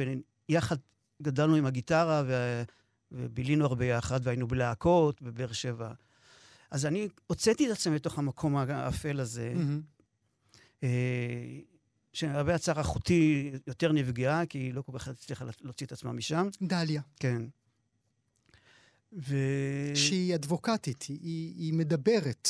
ויחד 0.49 0.77
גדלנו 1.23 1.55
עם 1.55 1.67
הגיטרה, 1.67 2.23
ו- 2.27 2.63
ובילינו 3.13 3.65
הרבה 3.65 3.85
יחד, 3.85 4.21
והיינו 4.23 4.49
בלהקות 4.49 5.23
בבאר 5.23 5.53
שבע. 5.53 5.91
אז 6.71 6.87
אני 6.87 7.09
הוצאתי 7.27 7.67
את 7.67 7.73
עצמי 7.73 7.95
מתוך 7.95 8.19
המקום 8.19 8.57
האפל 8.57 9.21
הזה, 9.21 9.53
מהמם. 9.55 9.81
אה, 10.83 10.89
שהרבה 12.13 12.55
הצער 12.55 12.81
אחותי 12.81 13.51
יותר 13.67 13.93
נפגעה, 13.93 14.47
כי 14.47 14.59
היא 14.59 14.75
לא 14.75 14.83
כל 14.83 14.93
כך 14.99 15.09
הצליחה 15.09 15.45
להוציא 15.61 15.87
את 15.87 15.93
עצמה 15.93 16.13
משם. 16.13 16.49
דליה, 16.63 17.03
כן. 17.21 17.43
ו... 19.13 19.37
שהיא 19.95 20.35
אדבוקטית, 20.35 21.03
היא- 21.03 21.19
היא 21.57 21.73
מדברת 21.75 22.49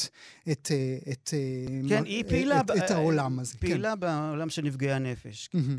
את... 0.53 0.69
אה, 0.71 0.99
את, 1.12 1.31
אה, 1.35 1.67
כן, 1.89 2.01
מה- 2.03 2.09
היא 2.09 2.25
פעילה... 2.29 2.61
את- 2.61 2.67
ב- 2.67 2.71
את 2.71 2.91
העולם 2.91 3.39
הזה. 3.39 3.53
כן. 3.53 3.59
פעילה 3.59 3.97
בעולם 3.97 4.51
של 4.51 4.62
נפגעי 4.62 4.93
הנפש. 4.93 5.51
מהמם. 5.55 5.79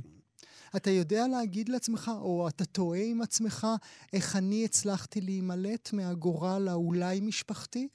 אתה 0.75 0.89
יודע 0.89 1.27
להגיד 1.27 1.69
לעצמך, 1.69 2.11
או 2.21 2.47
אתה 2.47 2.65
תוהה 2.65 3.01
עם 3.03 3.21
עצמך, 3.21 3.67
איך 4.13 4.35
אני 4.35 4.65
הצלחתי 4.65 5.21
להימלט 5.21 5.93
מהגורל 5.93 6.67
האולי 6.67 7.19
משפחתי? 7.19 7.87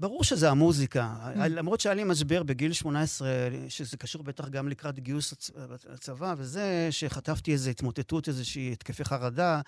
ברור 0.00 0.24
שזה 0.24 0.50
המוזיקה. 0.50 1.14
Mm. 1.22 1.38
למרות 1.48 1.80
שהיה 1.80 1.94
לי 1.94 2.04
משבר 2.04 2.42
בגיל 2.42 2.72
18, 2.72 3.28
שזה 3.68 3.96
קשור 3.96 4.22
בטח 4.22 4.48
גם 4.48 4.68
לקראת 4.68 4.98
גיוס 4.98 5.52
הצבא 5.92 6.34
וזה, 6.38 6.88
שחטפתי 6.90 7.52
איזו 7.52 7.70
התמוטטות, 7.70 8.28
איזושהי 8.28 8.72
התקפי 8.72 9.04
חרדה, 9.04 9.60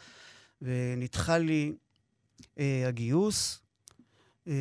ונדחה 0.63 1.39
לי 1.39 1.73
אה, 2.59 2.85
הגיוס. 2.89 3.61
אה, 4.49 4.53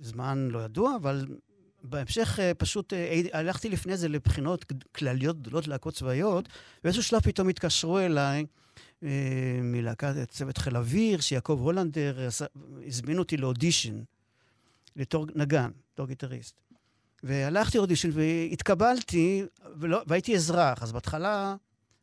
זמן 0.00 0.48
לא 0.50 0.58
ידוע, 0.58 0.96
אבל 0.96 1.26
בהמשך 1.82 2.38
אה, 2.40 2.54
פשוט 2.54 2.92
אה, 2.92 3.20
הלכתי 3.32 3.68
לפני 3.68 3.96
זה 3.96 4.08
לבחינות 4.08 4.72
כלליות 4.92 5.40
גדולות 5.40 5.68
להקות 5.68 5.94
צבאיות, 5.94 6.48
ובאיזשהו 6.80 7.02
שלב 7.02 7.20
פתאום 7.20 7.48
התקשרו 7.48 7.98
אליי 7.98 8.46
מלהקת 9.62 10.30
צוות 10.30 10.58
חיל 10.58 10.76
אוויר, 10.76 11.20
שיעקב 11.20 11.58
הולנדר 11.62 12.28
הזמין 12.86 13.18
אותי 13.18 13.36
לאודישן, 13.36 14.02
לתור 14.96 15.26
נגן, 15.34 15.70
בתור 15.94 16.06
גיטריסט. 16.06 16.60
והלכתי 17.22 17.78
לאודישן 17.78 18.10
והתקבלתי, 18.12 19.42
ולא, 19.78 20.02
והייתי 20.06 20.34
אזרח. 20.34 20.82
אז 20.82 20.92
בהתחלה 20.92 21.56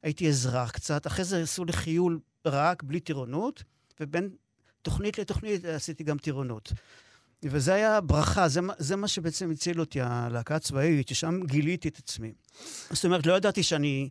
הייתי 0.03 0.29
אזרח 0.29 0.71
קצת, 0.71 1.07
אחרי 1.07 1.25
זה 1.25 1.41
עשו 1.41 1.65
לי 1.65 1.73
חיול 1.73 2.19
רק, 2.45 2.83
בלי 2.83 2.99
טירונות, 2.99 3.63
ובין 3.99 4.29
תוכנית 4.81 5.19
לתוכנית 5.19 5.65
עשיתי 5.65 6.03
גם 6.03 6.17
טירונות. 6.17 6.73
וזה 7.43 7.73
היה 7.73 8.01
ברכה, 8.01 8.47
זה, 8.47 8.59
זה 8.77 8.95
מה 8.95 9.07
שבעצם 9.07 9.51
הציל 9.51 9.79
אותי, 9.79 10.01
הלהקה 10.01 10.55
הצבאית, 10.55 11.07
ששם 11.07 11.39
גיליתי 11.45 11.87
את 11.87 11.97
עצמי. 11.97 12.33
זאת 12.91 13.05
אומרת, 13.05 13.25
לא 13.25 13.33
ידעתי 13.33 13.63
שאני 13.63 14.09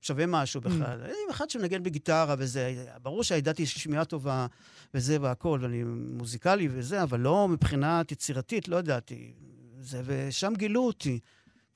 שווה 0.00 0.26
משהו 0.26 0.60
בכלל. 0.60 1.06
Mm. 1.06 1.30
אחד 1.30 1.50
שמנגן 1.50 1.82
בגיטרה 1.82 2.34
וזה, 2.38 2.86
ברור 3.02 3.24
שידעתי 3.24 3.66
שמיעה 3.66 4.04
טובה 4.04 4.46
וזה 4.94 5.16
והכול, 5.20 5.62
ואני 5.62 5.82
מוזיקלי 5.84 6.68
וזה, 6.70 7.02
אבל 7.02 7.20
לא 7.20 7.48
מבחינת 7.48 8.12
יצירתית, 8.12 8.68
לא 8.68 8.76
ידעתי. 8.76 9.32
זה, 9.80 10.02
ושם 10.04 10.52
גילו 10.56 10.86
אותי. 10.86 11.18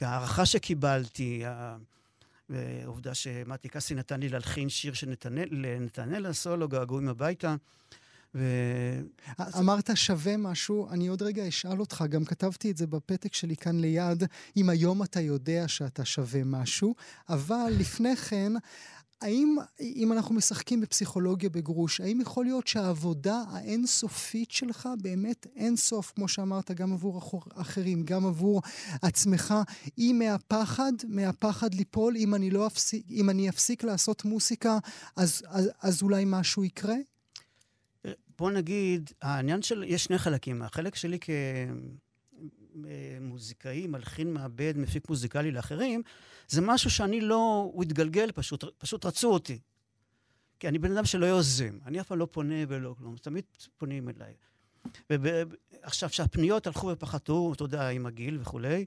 הערכה 0.00 0.46
שקיבלתי, 0.46 1.42
העובדה 2.84 3.14
שמתי 3.14 3.68
קסי 3.68 3.94
נתן 3.94 4.20
לי 4.20 4.28
להלחין 4.28 4.68
שיר 4.68 4.94
של 4.94 5.14
נתנאל 5.80 6.26
הסולו, 6.26 6.68
געגועים 6.68 7.08
הביתה. 7.08 7.54
ו... 8.34 8.44
אמרת 9.58 9.90
שווה 9.94 10.36
משהו, 10.36 10.90
אני 10.90 11.06
עוד 11.08 11.22
רגע 11.22 11.48
אשאל 11.48 11.80
אותך, 11.80 12.04
גם 12.08 12.24
כתבתי 12.24 12.70
את 12.70 12.76
זה 12.76 12.86
בפתק 12.86 13.34
שלי 13.34 13.56
כאן 13.56 13.80
ליד, 13.80 14.24
אם 14.56 14.70
היום 14.70 15.02
אתה 15.02 15.20
יודע 15.20 15.68
שאתה 15.68 16.04
שווה 16.04 16.44
משהו, 16.44 16.94
אבל 17.28 17.72
לפני 17.78 18.16
כן, 18.16 18.52
האם, 19.22 19.56
אם 19.80 20.12
אנחנו 20.12 20.34
משחקים 20.34 20.80
בפסיכולוגיה 20.80 21.50
בגרוש, 21.50 22.00
האם 22.00 22.20
יכול 22.20 22.44
להיות 22.44 22.66
שהעבודה 22.66 23.42
האינסופית 23.50 24.50
שלך, 24.50 24.88
באמת 25.02 25.46
אינסוף, 25.56 26.12
כמו 26.14 26.28
שאמרת, 26.28 26.70
גם 26.70 26.92
עבור 26.92 27.40
אחרים, 27.54 28.02
גם 28.02 28.26
עבור 28.26 28.62
עצמך, 29.02 29.54
היא 29.96 30.14
מהפחד, 30.14 30.92
מהפחד 31.08 31.74
ליפול, 31.74 32.16
אם 32.16 32.34
אני, 32.34 32.50
לא 32.50 32.66
אפסיק, 32.66 33.06
אם 33.10 33.30
אני 33.30 33.48
אפסיק 33.48 33.84
לעשות 33.84 34.24
מוסיקה, 34.24 34.78
אז, 35.16 35.42
אז, 35.48 35.70
אז 35.80 36.02
אולי 36.02 36.24
משהו 36.26 36.64
יקרה? 36.64 36.96
בוא 38.42 38.50
נגיד, 38.50 39.10
העניין 39.22 39.62
של, 39.62 39.84
יש 39.86 40.04
שני 40.04 40.18
חלקים. 40.18 40.62
החלק 40.62 40.94
שלי 40.94 41.18
כמוזיקאי, 42.80 43.86
מלחין, 43.86 44.32
מעבד, 44.32 44.74
מפיק 44.76 45.08
מוזיקלי 45.08 45.50
לאחרים, 45.50 46.02
זה 46.48 46.60
משהו 46.60 46.90
שאני 46.90 47.20
לא, 47.20 47.70
הוא 47.72 47.82
התגלגל 47.82 48.32
פשוט, 48.32 48.64
פשוט 48.78 49.06
רצו 49.06 49.32
אותי. 49.32 49.58
כי 50.60 50.68
אני 50.68 50.78
בן 50.78 50.92
אדם 50.92 51.04
שלא 51.04 51.26
יוזם, 51.26 51.78
אני 51.86 52.00
אף 52.00 52.06
פעם 52.06 52.18
לא 52.18 52.28
פונה 52.30 52.54
ולא 52.68 52.94
כלום, 52.98 53.16
תמיד 53.16 53.44
פונים 53.76 54.08
אליי. 54.08 54.34
ועכשיו, 55.10 56.08
כשהפניות 56.08 56.66
הלכו 56.66 56.86
ופחתו, 56.86 57.52
אתה 57.52 57.64
יודע, 57.64 57.88
עם 57.88 58.06
הגיל 58.06 58.38
וכולי, 58.40 58.84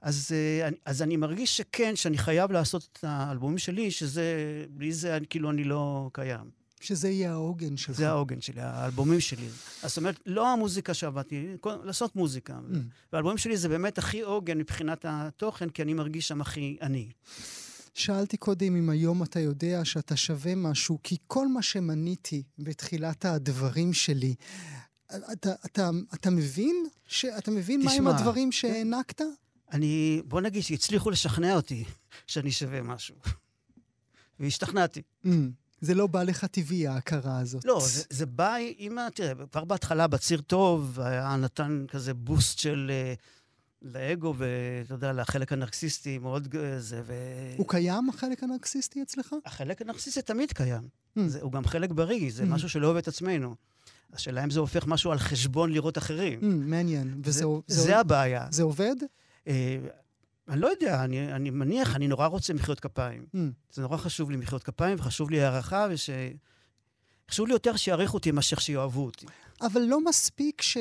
אז, 0.00 0.30
אה, 0.32 0.68
אז 0.86 1.02
אני 1.02 1.16
מרגיש 1.16 1.56
שכן, 1.56 1.96
שאני 1.96 2.18
חייב 2.18 2.52
לעשות 2.52 2.88
את 2.92 3.04
האלבומים 3.04 3.58
שלי, 3.58 3.90
שזה, 3.90 4.24
בלי 4.70 4.92
זה 4.92 5.18
כאילו 5.30 5.50
אני 5.50 5.64
לא 5.64 6.10
קיים. 6.12 6.61
שזה 6.82 7.08
יהיה 7.08 7.32
העוגן 7.32 7.76
שלך. 7.76 7.96
זה 7.96 8.08
העוגן 8.08 8.40
שלי, 8.40 8.60
האלבומים 8.60 9.20
שלי. 9.20 9.48
זאת 9.82 9.96
אומרת, 9.96 10.20
לא 10.26 10.52
המוזיקה 10.52 10.94
שעבדתי, 10.94 11.46
לעשות 11.84 12.16
מוזיקה. 12.16 12.58
Mm. 12.58 12.76
והאלבומים 13.12 13.38
שלי 13.38 13.56
זה 13.56 13.68
באמת 13.68 13.98
הכי 13.98 14.20
עוגן 14.20 14.58
מבחינת 14.58 15.04
התוכן, 15.08 15.68
כי 15.68 15.82
אני 15.82 15.94
מרגיש 15.94 16.28
שם 16.28 16.40
הכי 16.40 16.76
אני. 16.82 17.08
שאלתי 17.94 18.36
קודם 18.36 18.76
אם 18.76 18.90
היום 18.90 19.22
אתה 19.22 19.40
יודע 19.40 19.84
שאתה 19.84 20.16
שווה 20.16 20.54
משהו, 20.54 20.98
כי 21.02 21.16
כל 21.26 21.48
מה 21.48 21.62
שמניתי 21.62 22.42
בתחילת 22.58 23.24
הדברים 23.24 23.92
שלי, 23.92 24.34
אתה, 25.32 25.52
אתה, 25.66 25.90
אתה 26.14 26.30
מבין? 26.30 26.86
ש, 27.06 27.24
אתה 27.24 27.50
מבין 27.50 27.80
תשמע, 27.80 27.92
מהם 27.92 28.06
הדברים 28.06 28.52
שהענקת? 28.52 29.22
אני, 29.72 30.22
בוא 30.24 30.40
נגיד 30.40 30.62
שהצליחו 30.62 31.10
לשכנע 31.10 31.54
אותי 31.54 31.84
שאני 32.26 32.52
שווה 32.52 32.82
משהו. 32.82 33.14
והשתכנעתי. 34.40 35.02
Mm. 35.24 35.28
זה 35.82 35.94
לא 35.94 36.06
בא 36.06 36.22
לך 36.22 36.44
טבעי, 36.44 36.86
ההכרה 36.86 37.38
הזאת. 37.38 37.64
לא, 37.64 37.80
זה, 37.86 38.02
זה 38.10 38.26
בא 38.26 38.54
עם 38.78 38.98
ה... 38.98 39.08
תראה, 39.14 39.32
כבר 39.52 39.64
בהתחלה, 39.64 40.06
בציר 40.06 40.40
טוב, 40.40 41.00
היה 41.00 41.36
נתן 41.36 41.84
כזה 41.88 42.14
בוסט 42.14 42.58
של... 42.58 42.90
uh, 43.16 43.42
לאגו, 43.84 44.34
ואתה 44.36 44.94
יודע, 44.94 45.12
לחלק 45.12 45.52
הנרקסיסטי 45.52 46.18
מאוד 46.18 46.54
זה, 46.78 47.02
ו... 47.04 47.14
הוא 47.56 47.68
קיים, 47.68 48.08
החלק 48.08 48.42
הנרקסיסטי 48.42 49.02
אצלך? 49.02 49.34
החלק 49.44 49.82
הנרקסיסטי 49.82 50.22
תמיד 50.22 50.52
קיים. 50.52 50.82
Mm. 50.82 51.20
זה, 51.26 51.40
הוא 51.40 51.52
גם 51.52 51.64
חלק 51.64 51.90
בריא, 51.90 52.32
זה 52.32 52.42
mm. 52.42 52.46
משהו 52.46 52.68
שלא 52.68 52.86
אוהב 52.86 52.96
את 52.96 53.08
עצמנו. 53.08 53.54
השאלה 54.12 54.44
אם 54.44 54.50
זה 54.50 54.60
הופך 54.60 54.86
משהו 54.86 55.12
על 55.12 55.18
חשבון 55.18 55.72
לראות 55.72 55.98
אחרים. 55.98 56.40
Mm, 56.40 56.44
מעניין. 56.44 57.20
וזה... 57.24 57.38
זה, 57.40 57.46
זה, 57.66 57.82
זה 57.82 57.98
הבעיה. 57.98 58.46
זה 58.50 58.62
עובד? 58.62 58.96
אה, 59.48 59.78
אני 60.48 60.60
לא 60.60 60.66
יודע, 60.66 61.04
אני, 61.04 61.32
אני 61.32 61.50
מניח, 61.50 61.96
אני 61.96 62.08
נורא 62.08 62.26
רוצה 62.26 62.54
מחיאות 62.54 62.80
כפיים. 62.80 63.26
Mm. 63.34 63.38
זה 63.70 63.82
נורא 63.82 63.96
חשוב 63.96 64.30
לי 64.30 64.36
מחיאות 64.36 64.62
כפיים, 64.62 64.98
וחשוב 65.00 65.30
לי 65.30 65.42
הערכה, 65.42 65.86
וש... 65.90 66.10
חשוב 67.30 67.46
לי 67.46 67.52
יותר 67.52 67.76
שיעריכו 67.76 68.14
אותי 68.14 68.30
מאשר 68.30 68.56
שיאהבו 68.56 69.04
אותי. 69.04 69.26
אבל 69.60 69.80
לא 69.80 70.04
מספיק 70.04 70.62
ש... 70.62 70.76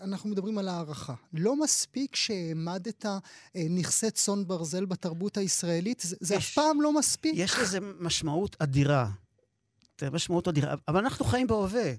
אנחנו 0.00 0.30
מדברים 0.30 0.58
על 0.58 0.68
הערכה. 0.68 1.14
לא 1.32 1.56
מספיק 1.56 2.16
שהעמדת 2.16 3.06
אה, 3.06 3.18
נכסי 3.70 4.10
צאן 4.10 4.46
ברזל 4.46 4.84
בתרבות 4.84 5.36
הישראלית, 5.36 6.00
זה, 6.00 6.16
זה 6.20 6.36
אף 6.36 6.54
פעם 6.54 6.82
לא 6.82 6.92
מספיק. 6.92 7.34
יש 7.36 7.58
לזה 7.58 7.78
משמעות 8.00 8.56
אדירה. 8.58 9.10
משמעות 10.12 10.48
אדירה. 10.48 10.74
אבל 10.88 10.98
אנחנו 10.98 11.24
חיים 11.24 11.46
בהווה. 11.46 11.92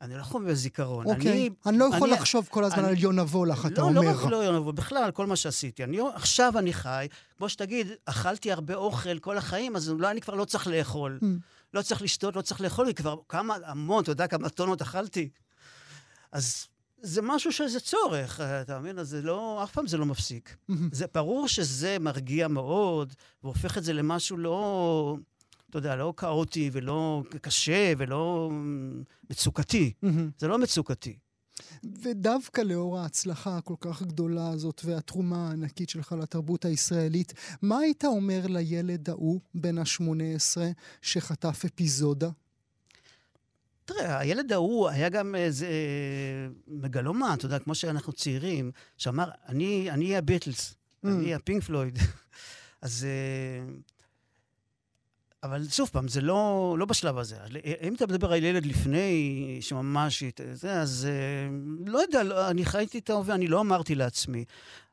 אני 0.00 0.16
לא 0.16 0.22
חווה 0.22 0.54
זיכרון. 0.54 1.06
אוקיי, 1.06 1.32
אני, 1.32 1.50
אני 1.66 1.78
לא 1.78 1.84
יכול 1.94 2.08
אני, 2.08 2.18
לחשוב 2.18 2.48
כל 2.50 2.64
הזמן 2.64 2.84
אני, 2.84 2.88
על 2.88 2.98
יונה 2.98 3.22
וולך, 3.22 3.66
אתה 3.66 3.80
לא, 3.80 3.86
אומר. 3.86 4.00
לא, 4.00 4.06
לא 4.06 4.24
רק 4.24 4.30
לא 4.30 4.36
יונה 4.36 4.60
וולך, 4.60 4.74
בכלל, 4.74 5.10
כל 5.10 5.26
מה 5.26 5.36
שעשיתי. 5.36 5.84
אני, 5.84 5.98
עכשיו 6.14 6.58
אני 6.58 6.72
חי, 6.72 7.06
כמו 7.38 7.48
שתגיד, 7.48 7.86
אכלתי 8.04 8.52
הרבה 8.52 8.74
אוכל 8.74 9.18
כל 9.18 9.38
החיים, 9.38 9.76
אז 9.76 9.90
אולי 9.90 10.10
אני 10.10 10.20
כבר 10.20 10.34
לא 10.34 10.44
צריך 10.44 10.66
לאכול. 10.66 11.18
Mm. 11.22 11.26
לא 11.74 11.82
צריך 11.82 12.02
לשתות, 12.02 12.36
לא 12.36 12.42
צריך 12.42 12.60
לאכול, 12.60 12.86
כי 12.86 12.94
כבר 12.94 13.16
כמה, 13.28 13.56
המון, 13.64 14.02
אתה 14.02 14.10
יודע 14.10 14.26
כמה 14.26 14.48
טונות 14.48 14.82
אכלתי. 14.82 15.28
אז 16.32 16.66
זה 17.02 17.22
משהו 17.22 17.52
שזה 17.52 17.80
צורך, 17.80 18.40
אתה 18.40 18.78
מבין? 18.78 18.98
אז 18.98 19.08
זה 19.08 19.22
לא, 19.22 19.60
אף 19.64 19.72
פעם 19.72 19.86
זה 19.86 19.96
לא 19.96 20.06
מפסיק. 20.06 20.56
Mm-hmm. 20.70 20.74
זה 20.92 21.04
ברור 21.14 21.48
שזה 21.48 21.96
מרגיע 22.00 22.48
מאוד, 22.48 23.14
והופך 23.42 23.78
את 23.78 23.84
זה 23.84 23.92
למשהו 23.92 24.36
לא... 24.36 25.16
אתה 25.70 25.78
יודע, 25.78 25.96
לא 25.96 26.14
כאוטי 26.16 26.70
ולא 26.72 27.22
קשה 27.40 27.92
ולא 27.98 28.50
מצוקתי. 29.30 29.92
Mm-hmm. 30.04 30.08
זה 30.38 30.48
לא 30.48 30.58
מצוקתי. 30.58 31.16
ודווקא 32.02 32.60
לאור 32.60 32.98
ההצלחה 32.98 33.56
הכל 33.56 33.74
כך 33.80 34.02
גדולה 34.02 34.48
הזאת 34.48 34.80
והתרומה 34.84 35.48
הענקית 35.48 35.88
שלך 35.88 36.12
לתרבות 36.12 36.64
הישראלית, 36.64 37.32
מה 37.62 37.78
היית 37.78 38.04
אומר 38.04 38.46
לילד 38.46 39.10
ההוא, 39.10 39.40
בן 39.54 39.78
ה-18, 39.78 40.60
שחטף 41.02 41.64
אפיזודה? 41.64 42.30
תראה, 43.84 44.18
הילד 44.18 44.52
ההוא 44.52 44.88
היה 44.88 45.08
גם 45.08 45.34
איזה 45.34 45.68
מגלומן, 46.68 47.34
אתה 47.38 47.46
יודע, 47.46 47.58
כמו 47.58 47.74
שאנחנו 47.74 48.12
צעירים, 48.12 48.70
שאמר, 48.96 49.30
אני 49.48 49.88
אהיה 49.88 50.18
הביטלס, 50.18 50.74
mm. 50.74 51.08
אני 51.08 51.34
הפינק 51.34 51.62
פלויד. 51.62 51.98
אז... 52.82 53.06
Uh, 53.06 53.90
אבל 55.42 55.68
שוב 55.68 55.88
פעם, 55.92 56.08
זה 56.08 56.20
לא, 56.20 56.76
לא 56.78 56.86
בשלב 56.86 57.18
הזה. 57.18 57.36
אם 57.82 57.94
אתה 57.94 58.06
מדבר 58.06 58.32
על 58.32 58.44
ילד 58.44 58.66
לפני, 58.66 59.58
שממש... 59.60 60.22
זה, 60.52 60.80
אז 60.80 61.08
לא 61.86 61.98
יודע, 61.98 62.22
לא, 62.22 62.50
אני 62.50 62.64
חייתי 62.64 62.98
את 62.98 63.10
ההווה, 63.10 63.34
אני 63.34 63.46
לא 63.46 63.60
אמרתי 63.60 63.94
לעצמי. 63.94 64.44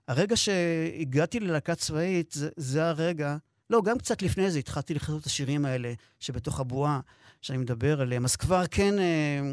הרגע 0.07 0.37
שהגעתי 0.37 1.39
ללהקה 1.39 1.75
צבאית, 1.75 2.31
זה, 2.31 2.49
זה 2.57 2.89
הרגע... 2.89 3.37
לא, 3.69 3.81
גם 3.85 3.97
קצת 3.97 4.21
לפני 4.21 4.51
זה 4.51 4.59
התחלתי 4.59 4.93
לכתוב 4.93 5.19
את 5.19 5.25
השירים 5.25 5.65
האלה 5.65 5.93
שבתוך 6.19 6.59
הבועה, 6.59 6.99
שאני 7.41 7.57
מדבר 7.57 8.01
עליהם. 8.01 8.25
אז 8.25 8.35
כבר 8.35 8.63
כן 8.71 8.99
אה, 8.99 9.51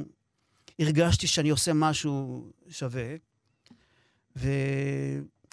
הרגשתי 0.78 1.26
שאני 1.26 1.50
עושה 1.50 1.72
משהו 1.72 2.46
שווה. 2.68 3.14
ו... 4.36 4.48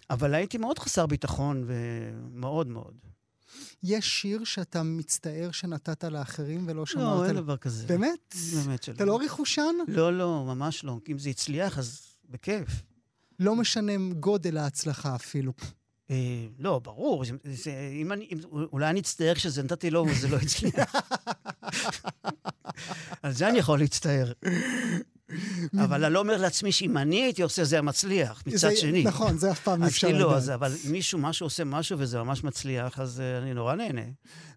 אבל 0.10 0.34
הייתי 0.34 0.58
מאוד 0.58 0.80
חסר 0.80 1.06
ביטחון, 1.06 1.64
ומאוד 1.68 2.68
מאוד. 2.68 3.11
יש 3.84 4.22
שיר 4.22 4.44
שאתה 4.44 4.84
מצטער 4.84 5.52
שנתת 5.52 6.04
לאחרים 6.04 6.66
ולא 6.68 6.86
שמרת... 6.86 7.04
לא, 7.04 7.26
אין 7.26 7.36
דבר 7.36 7.58
כזה. 7.58 7.88
באמת? 7.88 8.36
באמת 8.56 8.84
שלא. 8.84 8.96
אתה 8.96 9.06
לא 9.06 9.18
ריחושן? 9.18 9.76
לא, 9.88 10.18
לא, 10.18 10.44
ממש 10.48 10.84
לא. 10.84 10.98
אם 11.10 11.20
זה 11.20 11.30
הצליח, 11.30 11.78
אז 11.78 12.02
בכיף. 12.30 12.68
לא 13.40 13.56
משנה 13.56 13.92
גודל 14.20 14.58
ההצלחה 14.58 15.16
אפילו. 15.16 15.54
אה, 16.12 16.48
לא, 16.60 16.80
ברור. 16.80 17.26
זה, 17.26 17.34
זה, 17.44 17.90
אם 18.02 18.12
אני, 18.12 18.28
אם, 18.32 18.38
אולי 18.52 18.90
אני 18.90 19.00
אצטער 19.00 19.36
כשזה 19.36 19.64
נתתי 19.64 19.90
לו 19.90 20.06
וזה 20.10 20.28
לא 20.28 20.38
הצליח. 20.38 20.96
על 23.24 23.32
זה 23.32 23.50
אני 23.50 23.58
יכול 23.58 23.80
להצטער. 23.80 24.32
אבל 25.84 26.06
אני 26.06 26.14
לא 26.14 26.20
אומר 26.20 26.38
לעצמי 26.38 26.72
שאם 26.72 26.98
אני 26.98 27.24
הייתי 27.24 27.42
עושה 27.42 27.64
זה 27.64 27.76
היה 27.76 27.82
מצליח, 27.82 28.44
מצד 28.48 28.58
זה- 28.70 28.76
שני. 28.76 29.04
נכון, 29.04 29.38
זה 29.38 29.52
אף 29.52 29.60
פעם 29.64 29.82
אי 29.82 29.88
אז 29.88 29.92
אפשר 29.94 30.08
כאילו, 30.08 30.20
לדעת. 30.28 30.38
אז, 30.38 30.50
אבל 30.50 30.72
אם 30.88 30.92
מישהו, 30.92 31.20
משהו 31.20 31.46
עושה 31.46 31.64
משהו 31.64 32.00
וזה 32.00 32.20
ממש 32.24 32.44
מצליח, 32.44 33.00
אז 33.00 33.20
uh, 33.20 33.44
אני 33.44 33.54
נורא 33.54 33.76
נהנה. 33.76 34.02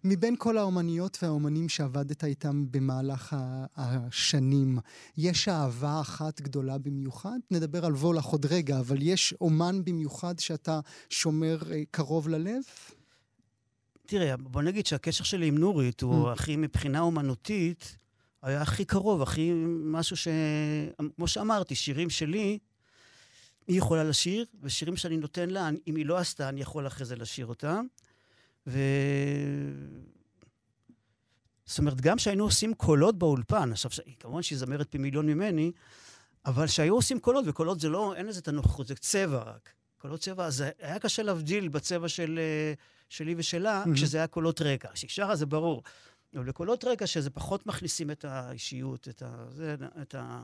מבין 0.03 0.35
כל 0.37 0.57
האומניות 0.57 1.17
והאומנים 1.21 1.69
שעבדת 1.69 2.23
איתם 2.23 2.65
במהלך 2.71 3.35
השנים, 3.75 4.77
יש 5.17 5.47
אהבה 5.47 6.01
אחת 6.01 6.41
גדולה 6.41 6.77
במיוחד? 6.77 7.37
נדבר 7.51 7.85
על 7.85 7.93
וולך 7.93 8.25
עוד 8.25 8.45
רגע, 8.45 8.79
אבל 8.79 8.97
יש 9.01 9.33
אומן 9.41 9.81
במיוחד 9.85 10.39
שאתה 10.39 10.79
שומר 11.09 11.57
אה, 11.71 11.81
קרוב 11.91 12.27
ללב? 12.29 12.61
תראה, 14.07 14.37
בוא 14.37 14.61
נגיד 14.61 14.85
שהקשר 14.85 15.23
שלי 15.23 15.47
עם 15.47 15.57
נורית 15.57 16.01
הוא 16.01 16.29
Mm. 16.29 16.33
הכי, 16.33 16.55
מבחינה 16.55 16.99
אומנותית, 16.99 17.97
היה 18.45 18.61
הכי 18.61 18.85
קרוב, 18.85 19.21
הכי 19.21 19.51
משהו 19.83 20.17
ש... 20.17 20.27
כמו 21.15 21.27
שאמרתי, 21.27 21.75
שירים 21.75 22.09
שלי, 22.09 22.57
היא 23.67 23.77
יכולה 23.77 24.03
לשיר, 24.03 24.45
ושירים 24.61 24.97
שאני 24.97 25.17
נותן 25.17 25.49
לה, 25.49 25.67
אני- 25.67 25.79
אם 25.87 25.95
היא 25.95 26.05
לא 26.05 26.17
עשתה, 26.17 26.49
אני 26.49 26.61
יכול 26.61 26.87
אחרי 26.87 27.05
זה 27.05 27.15
לשיר 27.15 27.45
אותם. 27.45 27.85
ו... 28.67 28.79
זאת 31.65 31.79
אומרת, 31.79 32.01
גם 32.01 32.17
כשהיינו 32.17 32.43
עושים 32.43 32.73
קולות 32.73 33.17
באולפן, 33.17 33.71
עכשיו, 33.71 33.91
ש- 33.91 33.99
כמובן 34.19 34.41
שהיא 34.41 34.57
זמרת 34.57 34.87
פי 34.91 34.97
מיליון 34.97 35.25
ממני, 35.25 35.71
אבל 36.45 36.67
כשהיו 36.67 36.93
עושים 36.95 37.19
קולות, 37.19 37.45
וקולות 37.47 37.79
זה 37.79 37.89
לא, 37.89 38.13
אין 38.15 38.25
לזה 38.25 38.39
את 38.39 38.47
הנוכחות, 38.47 38.87
זה 38.87 38.95
צבע 38.95 39.43
רק. 39.43 39.69
קולות 39.97 40.19
צבע, 40.21 40.45
אז 40.45 40.63
היה 40.79 40.99
קשה 40.99 41.23
להבדיל 41.23 41.67
בצבע 41.67 42.07
של, 42.09 42.39
אה, 42.41 42.73
שלי 43.09 43.35
ושלה, 43.37 43.79
מהמם. 43.79 43.95
כשזה 43.95 44.17
היה 44.17 44.27
קולות 44.27 44.61
רקע. 44.61 44.89
כשהיא 44.93 45.09
שרה 45.09 45.35
זה 45.35 45.45
ברור. 45.45 45.83
לקולות 46.43 46.83
רקע, 46.83 47.07
שזה 47.07 47.29
פחות 47.29 47.65
מכניסים 47.65 48.11
את 48.11 48.25
האישיות, 48.25 49.07
את 49.07 49.21
ה... 49.21 49.45
זה, 49.49 49.75
את 50.01 50.15
ה... 50.15 50.43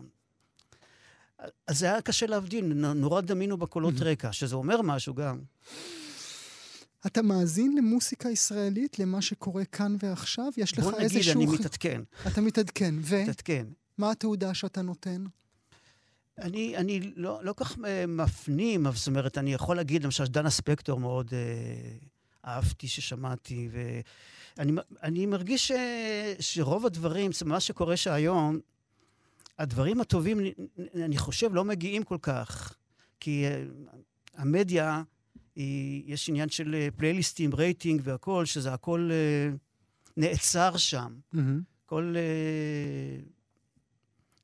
אז 1.67 1.79
זה 1.79 1.85
היה 1.85 2.01
קשה 2.01 2.25
להבדיל, 2.25 2.73
נורא 2.73 3.21
דמינו 3.21 3.57
בקולות. 3.57 3.93
רקע, 3.99 4.31
שזה 4.31 4.55
אומר 4.55 4.81
משהו 4.81 5.13
גם. 5.13 5.39
אתה 7.05 7.21
מאזין 7.21 7.77
למוסיקה 7.77 8.29
ישראלית, 8.29 8.99
למה 8.99 9.21
שקורה 9.21 9.65
כאן 9.65 9.95
ועכשיו? 10.03 10.51
יש 10.57 10.77
לך 10.77 10.83
בוא 10.83 10.91
נגיד, 10.91 11.03
איזשהו... 11.03 11.41
אני 11.41 11.45
מתעדכן, 11.45 12.01
אתה 12.27 12.41
מתעדכן. 12.41 12.95
ומה 13.01 13.21
מתעדכן. 13.21 13.67
התעודה 14.01 14.53
שאתה 14.53 14.81
נותן? 14.81 15.23
אני, 16.37 16.77
אני 16.77 17.11
לא, 17.15 17.39
לא 17.43 17.53
כך 17.57 17.77
אה, 17.85 18.05
מפנים, 18.07 18.85
זאת 18.93 19.07
אומרת, 19.07 19.37
אני 19.37 19.53
יכול 19.53 19.75
להגיד, 19.75 20.03
למשל, 20.03 20.25
דנה 20.25 20.49
ספקטור 20.49 20.99
מאוד 20.99 21.33
אה, 21.33 21.97
אהבתי 22.45 22.87
ששמעתי, 22.87 23.69
ואני 23.71 24.01
אני 25.03 25.25
מרגיש 25.25 25.67
ש, 25.67 25.71
שרוב 26.39 26.85
הדברים, 26.85 27.31
מה 27.45 27.59
שקורה 27.59 27.97
שהיום, 27.97 28.59
הדברים 29.59 30.01
הטובים, 30.01 30.39
אני- 30.39 30.53
אני 30.95 31.17
חושב, 31.17 31.53
לא 31.53 31.65
מגיעים 31.65 32.03
כל 32.03 32.17
כך, 32.21 32.75
כי 33.19 33.45
אה, 33.45 33.63
המדיה, 34.35 35.03
היא, 35.55 36.03
יש 36.13 36.29
עניין 36.29 36.49
של 36.49 36.75
אה, 36.75 36.87
פלייליסטים, 36.97 37.55
רייטינג 37.55 38.01
והכול, 38.03 38.45
שזה 38.45 38.73
הכל 38.73 39.09
אה, 39.11 39.49
נעצר 40.17 40.77
שם. 40.77 41.13
מהמם. 41.33 41.61
כל... 41.85 42.13
אה, 42.17 43.21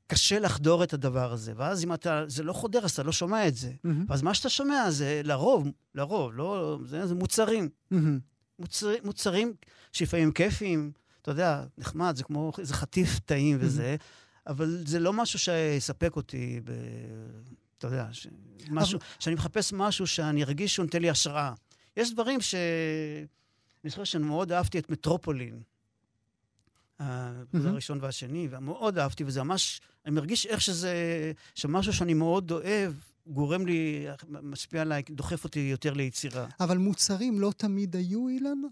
קשה 0.06 0.38
לחדור 0.38 0.84
את 0.84 0.92
הדבר 0.92 1.32
הזה, 1.32 1.52
ואז 1.56 1.84
אם 1.84 1.92
אתה... 1.94 2.24
זה 2.26 2.42
לא 2.42 2.52
חודר, 2.52 2.84
אז 2.84 2.90
אתה 2.90 3.02
לא 3.02 3.12
שומע 3.12 3.48
את 3.48 3.54
זה. 3.56 3.72
מהמם. 3.84 4.06
אז 4.08 4.22
מה 4.22 4.34
שאתה 4.34 4.48
שומע 4.48 4.90
זה 4.90 5.20
לרוב, 5.24 5.68
לרוב, 5.94 6.32
לא... 6.34 6.78
זה, 6.84 7.06
זה 7.06 7.14
מוצרים. 7.14 7.68
מהמם. 7.90 8.18
מוצר, 8.58 8.94
מוצרים 9.04 9.54
שלפעמים 9.92 10.32
כיפיים, 10.32 10.92
אתה 11.22 11.30
יודע, 11.30 11.64
נחמד, 11.78 12.16
זה 12.16 12.24
כמו 12.24 12.52
איזה 12.58 12.74
חטיף 12.74 13.18
טעים 13.18 13.56
וזה, 13.60 13.96
אבל 14.46 14.82
זה 14.86 15.00
לא 15.00 15.12
משהו 15.12 15.38
שיספק 15.38 16.16
אותי 16.16 16.60
ב... 16.64 16.72
אתה 17.78 17.86
יודע, 17.86 18.08
ש... 18.12 18.26
משהו, 18.70 18.98
שאני 19.18 19.34
מחפש 19.34 19.72
משהו 19.72 20.06
שאני 20.06 20.44
ארגיש 20.44 20.74
שהוא 20.74 20.84
נותן 20.84 21.02
לי 21.02 21.10
השראה. 21.10 21.52
יש 21.96 22.12
דברים 22.12 22.40
ש... 22.40 22.54
אני 23.84 23.90
זוכר 23.90 24.04
שאני 24.04 24.24
מאוד 24.24 24.52
אהבתי 24.52 24.78
את 24.78 24.90
מטרופולין. 24.90 25.62
זה 27.52 27.68
הראשון 27.68 27.98
והשני, 28.00 28.48
ומאוד 28.50 28.98
אהבתי, 28.98 29.24
וזה 29.24 29.42
ממש, 29.42 29.80
אני 30.06 30.14
מרגיש 30.14 30.46
איך 30.46 30.60
שזה, 30.60 30.92
שמשהו 31.54 31.92
שאני 31.92 32.14
מאוד 32.14 32.50
אוהב, 32.50 32.92
גורם 33.28 33.66
לי, 33.66 34.06
משפיע 34.28 34.82
עליי, 34.82 35.02
דוחף 35.10 35.44
אותי 35.44 35.60
יותר 35.60 35.92
ליצירה. 35.92 36.46
אבל 36.60 36.78
מוצרים 36.78 37.40
לא 37.40 37.52
תמיד 37.56 37.96
היו, 37.96 38.28
אילן? 38.28 38.62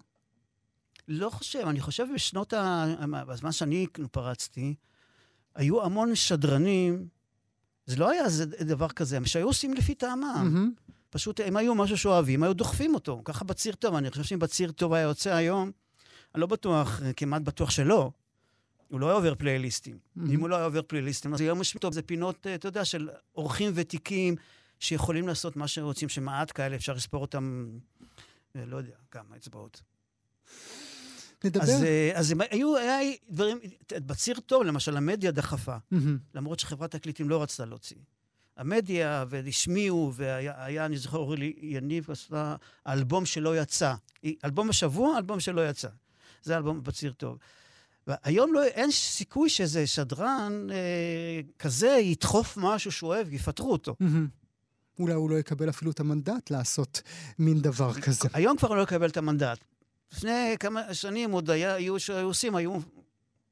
לא 1.09 1.31
חושב, 1.31 1.59
אני 1.59 1.81
חושב 1.81 2.07
בשנות 2.15 2.53
ה... 2.53 2.87
בזמן 3.29 3.53
שאני 3.53 3.87
כאילו 3.95 4.13
פרצתי, 4.13 4.75
היו 5.55 5.85
המון 5.85 6.15
שדרנים, 6.15 7.09
זה 7.87 7.97
לא 7.97 8.11
היה 8.11 8.25
דבר 8.61 8.89
כזה, 8.89 9.17
הם 9.17 9.25
שהיו 9.25 9.47
עושים 9.47 9.75
לפי 9.75 9.95
טעמם. 9.95 10.21
מהמם. 10.23 10.73
פשוט 11.11 11.41
הם 11.41 11.57
היו 11.57 11.75
משהו 11.75 11.99
שאוהבים, 11.99 12.43
היו 12.43 12.55
דוחפים 12.55 12.95
אותו. 12.95 13.23
ככה 13.25 13.45
בציר 13.45 13.75
טוב, 13.75 13.95
אני 13.95 14.11
חושב 14.11 14.23
שאם 14.23 14.39
בציר 14.39 14.73
טוב 14.73 14.93
היה 14.93 15.03
יוצא 15.03 15.35
היום, 15.35 15.71
אני 16.35 16.41
לא 16.41 16.47
בטוח, 16.47 17.01
כמעט 17.17 17.43
בטוח 17.43 17.71
שלא. 17.71 18.11
הוא 18.89 19.01
לא 19.01 19.07
היה 19.07 19.15
עובר 19.15 19.35
פלייליסטים. 19.35 19.99
מהמם. 20.17 20.31
אם 20.31 20.41
הוא 20.41 20.49
לא 20.49 20.57
היה 20.57 20.65
עובר 20.65 20.83
פלייליסטים, 20.83 21.35
אז 21.35 21.41
היום 21.41 21.61
יש 21.61 21.77
טוב, 21.81 21.93
זה 21.93 22.03
פינות, 22.03 22.47
אה, 22.47 22.55
אתה 22.55 22.69
יודע, 22.69 22.85
של 22.85 23.11
אורחים 23.35 23.73
ותיקים 23.75 24.35
שיכולים 24.81 25.29
לעשות 25.29 25.57
מה 25.57 25.69
שרוצים, 25.69 26.09
שמעט 26.09 26.53
כאלה, 26.55 26.77
אפשר 26.77 26.93
לספור 26.93 27.23
אותם, 27.23 27.69
אה, 28.57 28.67
לא 28.67 28.77
יודע, 28.77 28.95
כמה 29.11 29.37
אצבעות. 29.37 29.83
נדבר. 31.45 31.63
אז, 31.63 31.83
אה, 31.83 32.13
אז 32.15 32.31
הם 32.31 32.41
היו, 32.51 32.77
היה 32.77 33.13
דברים, 33.31 33.59
בציר 33.93 34.41
טוב, 34.41 34.63
למשל, 34.63 34.97
המדיה 34.97 35.31
דחפה, 35.31 35.77
מהמם. 35.91 36.19
למרות 36.35 36.61
שחברת 36.61 36.91
תקליטים 36.91 37.29
לא 37.29 37.43
רצתה 37.43 37.65
להוציא. 37.65 37.97
המדיה, 38.57 39.25
והשמיעו, 39.29 40.13
והיה, 40.15 40.65
היה, 40.65 40.87
אני 40.87 40.97
זוכר, 40.97 41.19
אורלי 41.19 41.53
יניב 41.61 42.11
עשתה 42.11 42.57
אלבום 42.87 43.27
שלא 43.27 43.59
יצא. 43.61 43.95
אלבום 44.45 44.71
השבוע, 44.71 45.19
אלבום 45.19 45.41
שלא 45.41 45.69
יצא. 45.69 45.89
זה 46.43 46.57
אלבום 46.57 46.83
בציר 46.83 47.13
טוב. 47.13 47.39
והיום 48.07 48.55
לא, 48.55 48.65
אין 48.65 48.91
סיכוי 48.91 49.49
שאיזה 49.49 49.87
שדרן 49.87 50.67
אה, 50.71 51.41
כזה 51.59 51.89
ידחוף 51.89 52.57
משהו 52.61 52.93
שהוא 52.93 53.09
אוהב, 53.09 53.33
יפטרו 53.33 53.73
אותו. 53.73 53.97
מהמם. 54.01 54.29
אולי 54.99 55.15
הוא 55.15 55.31
לא 55.31 55.39
יקבל 55.39 55.69
אפילו 55.69 55.91
את 55.91 56.01
המנדט 56.01 56.51
לעשות 56.51 57.03
מין 57.39 57.61
דבר 57.61 57.95
כזה. 57.95 58.29
היום 58.33 58.57
כבר 58.57 58.75
לא 58.75 58.83
יקבל 58.83 59.09
את 59.09 59.17
המנדט. 59.17 59.59
לפני 60.13 60.57
כמה 60.61 60.95
שנים 60.95 61.31
עוד 61.31 61.51
היה, 61.51 61.75
היו 61.75 62.01
שהיו 62.01 62.27
עושים, 62.27 62.57
היו 62.57 62.79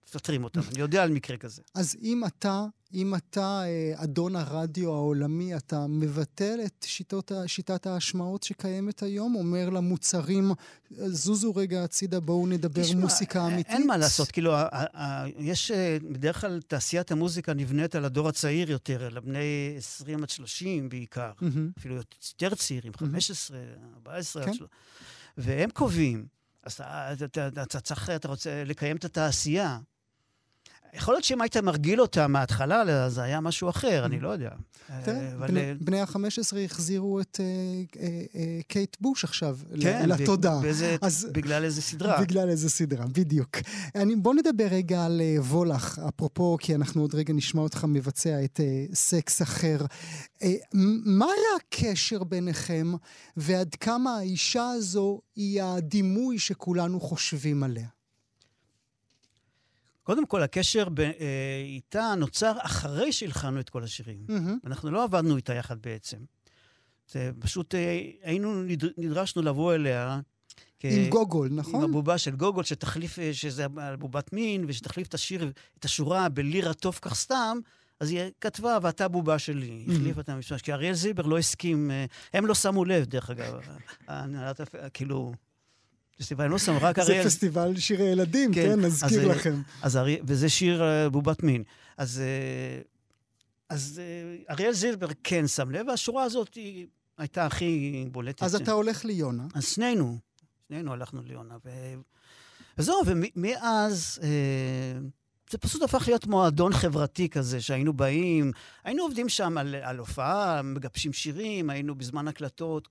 מפטרים 0.06 0.44
אותם. 0.44 0.60
אני 0.72 0.80
יודע 0.80 1.02
על 1.02 1.10
מקרה 1.10 1.36
כזה. 1.36 1.62
אז 1.74 1.96
אם 2.02 2.22
אתה, 2.26 2.64
אם 2.94 3.14
אתה 3.14 3.62
אה, 3.64 3.92
אדון 3.96 4.36
הרדיו 4.36 4.92
העולמי, 4.94 5.56
אתה 5.56 5.86
מבטל 5.86 6.58
את 6.66 6.84
שיטות, 6.88 7.32
שיטת 7.46 7.86
ההשמעות 7.86 8.42
שקיימת 8.42 9.02
היום? 9.02 9.34
אומר 9.34 9.70
למוצרים, 9.70 10.52
זוזו 10.90 11.54
רגע 11.56 11.84
הצידה, 11.84 12.20
בואו 12.20 12.46
נדבר 12.46 12.82
תשמע, 12.82 13.00
מוסיקה 13.00 13.44
אין- 13.44 13.52
אמיתית? 13.52 13.72
אין 13.72 13.86
מה 13.86 13.96
לעשות, 13.96 14.30
כאילו, 14.30 14.52
יש, 15.38 15.70
אה, 15.70 15.96
בדרך 16.10 16.40
כלל 16.40 16.60
תעשיית 16.66 17.12
המוזיקה 17.12 17.54
נבנית 17.54 17.94
על 17.94 18.04
הדור 18.04 18.28
הצעיר 18.28 18.70
יותר, 18.70 19.04
על 19.04 19.16
הבני 19.16 19.74
20 19.76 20.22
עד 20.22 20.30
30 20.30 20.88
בעיקר, 20.88 21.32
מהמם. 21.40 21.70
אפילו 21.78 21.94
יותר 21.94 22.54
צעירים, 22.54 22.92
15, 22.94 23.58
14 23.94 24.42
עד 24.42 24.48
כן. 24.48 24.54
30, 24.54 24.68
והם 25.38 25.70
קובעים. 25.70 26.26
אז 26.62 26.72
אתה, 26.72 27.12
אתה, 27.24 27.48
אתה, 27.48 27.62
אתה 27.62 27.80
צריך, 27.80 28.10
אתה 28.10 28.28
רוצה 28.28 28.64
לקיים 28.64 28.96
את 28.96 29.04
התעשייה. 29.04 29.78
יכול 30.94 31.14
להיות 31.14 31.24
שאם 31.24 31.40
היית 31.40 31.56
מרגיל 31.56 32.00
אותה 32.00 32.26
מההתחלה, 32.26 33.08
זה 33.10 33.22
היה 33.22 33.40
משהו 33.40 33.68
אחר, 33.70 34.04
אני 34.06 34.20
לא 34.20 34.28
יודע. 34.28 34.50
תראה, 35.04 35.16
אה, 35.20 35.36
בני- 35.46 35.60
אה, 35.60 35.72
בני 35.80 36.00
ה-15 36.00 36.16
החזירו 36.64 37.20
את 37.20 37.40
אה, 37.40 38.40
קייט 38.68 38.96
בוש 39.00 39.24
עכשיו 39.24 39.58
כן, 39.82 40.08
לתודעה. 40.08 40.60
אז- 41.02 41.26
בגלל 41.32 41.64
איזה 41.64 41.82
סדרה. 41.82 42.20
בגלל 42.20 42.48
איזה 42.48 42.70
סדרה, 42.70 43.06
בדיוק. 43.06 43.56
אני, 43.94 44.16
בוא 44.16 44.34
נדבר 44.34 44.66
רגע 44.70 45.04
על 45.04 45.20
וולך, 45.38 46.00
אפרופו, 46.08 46.56
כי 46.60 46.74
אנחנו 46.74 47.02
עוד 47.02 47.14
רגע 47.14 47.32
נשמע 47.34 47.62
אותך 47.62 47.84
מבצע 47.88 48.44
את 48.44 48.60
סקס 48.94 49.42
אחר. 49.42 49.78
מה 51.04 51.24
היה 51.26 51.56
הקשר 51.60 52.24
ביניכם, 52.24 52.92
ועד 53.36 53.74
כמה 53.74 54.16
האישה 54.16 54.68
הזו 54.70 55.20
היא 55.36 55.62
הדימוי 55.62 56.38
שכולנו 56.38 57.00
חושבים 57.00 57.62
עליה? 57.62 57.86
קודם 60.04 60.26
כל, 60.26 60.42
הקשר 60.42 60.88
ב, 60.88 61.00
אה, 61.00 61.10
איתה 61.64 62.14
נוצר 62.18 62.52
אחרי 62.58 63.12
שהלחנו 63.12 63.60
את 63.60 63.68
כל 63.70 63.82
השירים. 63.84 64.18
מהמם. 64.28 64.58
אנחנו 64.66 64.90
לא 64.90 65.04
עבדנו 65.04 65.36
איתה 65.36 65.54
יחד 65.54 65.76
בעצם. 65.82 66.16
זה 67.12 67.30
פשוט 67.38 67.74
אה, 67.74 68.00
היינו, 68.22 68.62
נדר- 68.62 68.92
נדרשנו 68.98 69.42
לבוא 69.42 69.74
אליה. 69.74 70.20
כ- 70.80 70.84
עם 70.90 71.08
גוגול, 71.10 71.46
עם 71.50 71.56
נכון? 71.56 71.84
הבובה 71.84 72.18
של 72.18 72.36
גוגול, 72.36 72.64
שתחליף, 72.64 73.18
אה, 73.18 73.34
שזה 73.34 73.66
בובת 73.98 74.32
מין, 74.32 74.64
ושתחליף 74.68 75.08
את 75.08 75.14
השיר, 75.14 75.52
את 75.78 75.84
השורה 75.84 76.28
בלירה 76.28 76.74
טוב 76.74 76.98
כך 77.02 77.14
סתם, 77.14 77.58
אז 78.00 78.10
היא 78.10 78.20
כתבה, 78.40 78.78
ואתה 78.82 79.08
בובה 79.08 79.38
שלי. 79.38 79.84
החליפה 79.92 80.20
את 80.20 80.28
המשפט, 80.28 80.60
כי 80.60 80.72
אריאל 80.72 80.94
זילבר 80.94 81.22
לא 81.26 81.38
הסכים, 81.38 81.90
אה, 81.90 82.04
הם 82.34 82.46
לא 82.46 82.54
שמו 82.54 82.84
לב, 82.84 83.04
דרך 83.04 83.30
אגב. 83.30 83.60
ההנהלת, 84.08 84.60
הפ- 84.60 84.74
כאילו, 84.94 85.32
פסטיבל, 86.18 86.44
הם 86.44 86.50
לא 86.50 86.56
רק 86.80 87.00
זה 87.00 87.12
אריאל... 87.12 87.24
פסטיבל 87.24 87.76
שירי 87.76 88.04
ילדים, 88.04 88.54
כן, 88.54 88.62
כן? 88.62 88.84
אז, 88.84 89.04
נזכיר 89.04 89.30
אה, 89.30 89.34
לכם. 89.36 89.62
אז 89.82 89.96
ארי... 89.96 90.18
וזה 90.24 90.48
שיר 90.48 90.82
אה, 90.82 91.08
בובת 91.10 91.42
מין. 91.42 91.62
אז, 91.96 92.20
אה, 92.20 92.80
אז 93.68 94.00
אריאל 94.50 94.72
זילבר 94.72 95.08
כן 95.24 95.46
שם 95.46 95.70
לב, 95.70 95.88
והשורה 95.88 96.22
הזאת 96.22 96.54
היא 96.54 96.86
הייתה 97.18 97.46
הכי 97.46 98.04
בולטת. 98.12 98.42
אז 98.42 98.54
אתה 98.54 98.72
הולך 98.72 99.04
ליונה. 99.04 99.46
אז 99.54 99.66
שנינו, 99.66 100.18
שנינו 100.68 100.92
הלכנו 100.92 101.22
ליונה. 101.22 101.56
ו... 101.64 101.70
וזהו, 102.78 102.96
ומאז 103.06 104.20
זה 105.50 105.58
פשוט 105.58 105.82
הפך 105.82 106.04
להיות 106.06 106.26
מועדון 106.26 106.72
חברתי 106.72 107.28
כזה, 107.28 107.60
שהיינו 107.60 107.92
באים, 107.92 108.52
היינו 108.84 109.02
עובדים 109.02 109.28
שם 109.28 109.58
על, 109.58 109.74
על 109.74 109.98
הופעה, 109.98 110.62
מגבשים 110.62 111.12
שירים, 111.12 111.70
היינו 111.70 111.94
בזמן 111.94 112.28
הקלטות. 112.28 112.88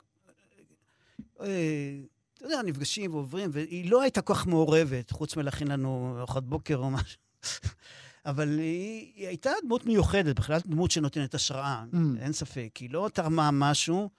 אתה 2.45 2.51
יודע, 2.51 2.61
נפגשים 2.63 3.13
ועוברים, 3.13 3.49
והיא 3.53 3.91
לא 3.91 4.01
הייתה 4.01 4.21
כל 4.21 4.33
כך 4.33 4.47
מעורבת, 4.47 5.11
חוץ 5.11 5.37
מלהכין 5.37 5.67
לנו 5.67 6.15
ארוחת 6.19 6.43
בוקר 6.43 6.77
או 6.77 6.89
משהו. 6.91 7.19
אבל 8.25 8.59
היא, 8.59 9.11
היא 9.15 9.27
הייתה 9.27 9.51
דמות 9.63 9.85
מיוחדת, 9.85 10.35
בכלל 10.35 10.59
דמות 10.65 10.91
שנותנת 10.91 11.35
השראה, 11.35 11.83
Mm. 11.93 11.97
אין 12.19 12.33
ספק. 12.33 12.77
היא 12.79 12.89
לא 12.89 13.09
תרמה 13.13 13.51
משהו 13.51 14.09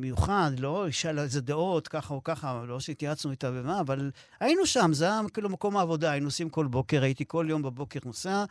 מיוחד, 0.00 0.50
לא 0.58 0.86
אישה 0.86 1.12
לה 1.12 1.22
איזה 1.22 1.40
דעות, 1.40 1.88
ככה 1.88 2.14
או 2.14 2.22
ככה, 2.24 2.64
לא 2.68 2.80
שהתייעצנו 2.80 3.30
איתה 3.30 3.50
ומה, 3.54 3.80
אבל 3.80 4.10
היינו 4.40 4.66
שם, 4.66 4.90
זה 4.92 5.04
היה 5.04 5.20
כאילו 5.34 5.48
מקום 5.48 5.76
העבודה, 5.76 6.10
היינו 6.10 6.24
נוסעים 6.24 6.50
כל 6.50 6.66
בוקר, 6.66 7.02
הייתי 7.02 7.24
כל 7.28 7.46
יום 7.48 7.62
בבוקר 7.62 8.00
נוסע, 8.04 8.44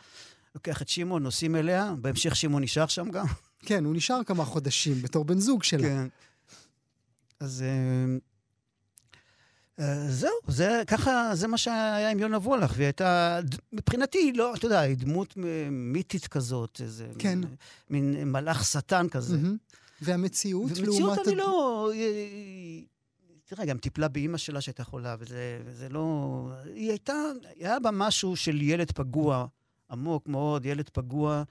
לוקח 0.54 0.82
את 0.82 0.88
שמעון, 0.88 1.22
נוסעים 1.22 1.56
אליה, 1.56 1.94
בהמשך 2.00 2.36
שמעון 2.36 2.62
נשאר 2.62 2.86
שם 2.86 3.10
גם. 3.10 3.26
כן, 3.66 3.84
הוא 3.84 3.94
נשאר 3.96 4.24
כמה 4.24 4.44
חודשים 4.44 5.02
בתור 5.02 5.24
בן 5.24 5.38
זוג 5.38 5.62
שלה. 5.62 5.88
כן. 5.88 6.06
אז 7.40 7.62
אה, 7.62 8.16
זהו, 10.08 10.30
זה 10.48 10.82
ככה, 10.86 11.30
זה 11.34 11.48
מה 11.48 11.58
שהיה 11.58 12.10
עם 12.10 12.18
יונה 12.18 12.38
וולך, 12.38 12.72
והיא 12.76 12.86
הייתה, 12.86 13.40
מבחינתי, 13.72 14.18
היא 14.18 14.34
לא, 14.36 14.54
אתה 14.54 14.66
יודע, 14.66 14.80
היא 14.80 14.96
דמות 14.96 15.34
מיתית 15.70 16.26
כזאת, 16.26 16.80
איזה... 16.84 17.06
כן. 17.18 17.38
מין, 17.90 18.14
מין 18.14 18.32
מלאך 18.32 18.64
שטן 18.64 19.08
כזה. 19.08 19.36
מהמם. 19.36 19.56
והמציאות, 20.02 20.70
לעומת... 20.78 21.18
אני 21.18 21.32
הד- 21.32 21.38
לא... 21.38 21.90
תראה, 23.44 23.64
גם 23.64 23.78
טיפלה 23.78 24.08
באימא 24.08 24.38
שלה 24.38 24.60
שהייתה 24.60 24.84
חולה, 24.84 25.16
וזה, 25.18 25.60
וזה 25.64 25.88
לא... 25.88 26.48
היא 26.74 26.88
הייתה... 26.88 27.14
היה 27.56 27.80
בה 27.80 27.90
משהו 27.90 28.36
של 28.36 28.62
ילד 28.62 28.92
פגוע, 28.92 29.46
עמוק 29.90 30.28
מאוד, 30.28 30.66
ילד 30.66 30.88
פגוע, 30.92 31.42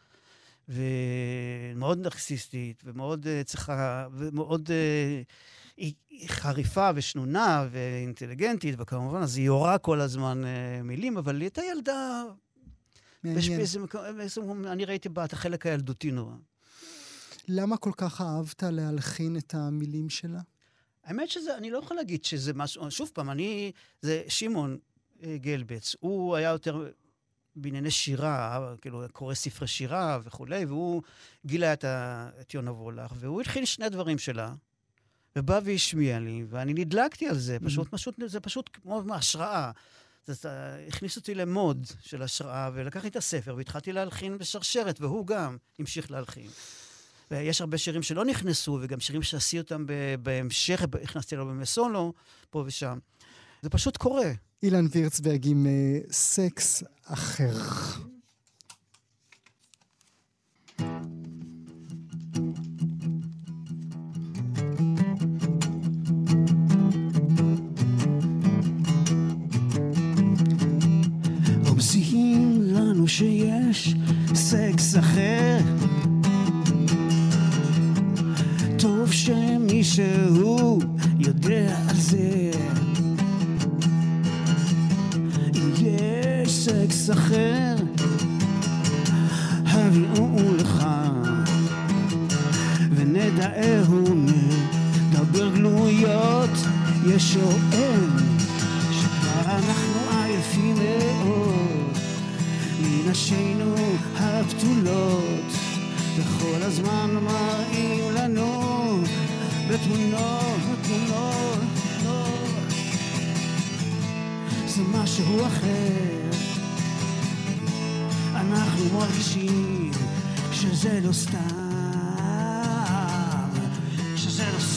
ומאוד 0.69 1.99
נרקסיסטית, 1.99 2.83
ומאוד 2.85 3.25
uh, 3.25 3.43
צריכה... 3.43 4.07
ומאוד... 4.13 4.67
Uh, 4.67 4.71
היא, 5.81 5.93
היא 6.09 6.29
חריפה 6.29 6.89
ושנונה 6.95 7.67
ואינטליגנטית, 7.71 8.75
וכמובן, 8.77 9.21
אז 9.21 9.37
היא 9.37 9.45
יורה 9.45 9.77
כל 9.77 10.01
הזמן 10.01 10.41
uh, 10.43 10.83
מילים, 10.83 11.17
אבל 11.17 11.35
היא 11.35 11.43
הייתה 11.43 11.61
ילדה... 11.71 12.23
מקום, 13.79 14.01
באיזה 14.17 14.41
מקום, 14.41 14.67
אני 14.67 14.85
ראיתי 14.85 15.09
בה 15.09 15.25
את 15.25 15.33
החלק 15.33 15.65
הילדותי 15.65 16.11
נורא. 16.11 16.35
למה 17.47 17.77
כל 17.77 17.91
כך 17.97 18.21
אהבת 18.21 18.63
להלחין 18.63 19.37
את 19.37 19.55
המילים 19.55 20.09
שלה? 20.09 20.39
האמת 21.03 21.29
שזה, 21.29 21.57
אני 21.57 21.71
לא 21.71 21.77
יכול 21.77 21.97
להגיד 21.97 22.25
שזה 22.25 22.53
משהו, 22.53 22.91
שוב 22.91 23.11
פעם, 23.13 23.29
אני, 23.29 23.71
זה 24.01 24.23
שמעון 24.27 24.77
אה, 25.23 25.37
גלבץ, 25.37 25.95
הוא 25.99 26.35
היה 26.35 26.49
יותר 26.49 26.89
בענייני 27.55 27.91
שירה, 27.91 28.73
כאילו, 28.81 29.03
קורא 29.11 29.33
ספרי 29.33 29.67
שירה 29.67 30.19
וכולי, 30.23 30.65
והוא 30.65 31.01
גילה 31.45 31.73
את, 31.73 31.83
ה, 31.83 32.29
את 32.41 32.53
יונה 32.53 32.71
וולך, 32.71 33.11
והוא 33.15 33.41
התחיל 33.41 33.65
שני 33.65 33.89
דברים 33.89 34.17
שלה, 34.17 34.53
ובא 35.35 35.59
והשמיע 35.63 36.19
לי, 36.19 36.45
ואני 36.49 36.73
נדלקתי 36.73 37.27
על 37.27 37.37
זה, 37.37 37.57
פשוט, 37.65 37.87
פשוט, 37.91 38.15
זה 38.25 38.39
פשוט 38.39 38.69
כמו 38.73 39.03
השראה. 39.13 39.71
זה, 40.25 40.49
הכניס 40.87 41.15
אותי 41.15 41.35
למוד 41.35 41.85
של 42.01 42.21
השראה, 42.21 42.69
ולקחתי 42.73 43.07
את 43.07 43.15
הספר 43.15 43.55
והתחלתי 43.57 43.91
להלחין 43.91 44.37
בשרשרת, 44.37 45.01
והוא 45.01 45.27
גם 45.27 45.57
המשיך 45.79 46.11
להלחין. 46.11 46.47
ויש 47.31 47.61
הרבה 47.61 47.77
שירים 47.77 48.03
שלא 48.03 48.25
נכנסו, 48.25 48.79
וגם 48.81 48.99
שירים 48.99 49.23
שעשי 49.23 49.59
אותם 49.59 49.85
בהמשך, 50.23 50.83
הכנסתי 51.03 51.35
לו 51.35 51.47
בימי 51.47 51.65
סולו, 51.65 52.13
פה 52.49 52.63
ושם. 52.65 52.99
זה 53.61 53.69
פשוט 53.69 53.97
קורה. 53.97 54.31
אילן 54.63 54.85
וירצברג 54.91 55.47
עם 55.47 55.65
אה, 55.65 55.99
סקס 56.11 56.83
אחר. 57.05 57.53
רומזים 60.79 61.20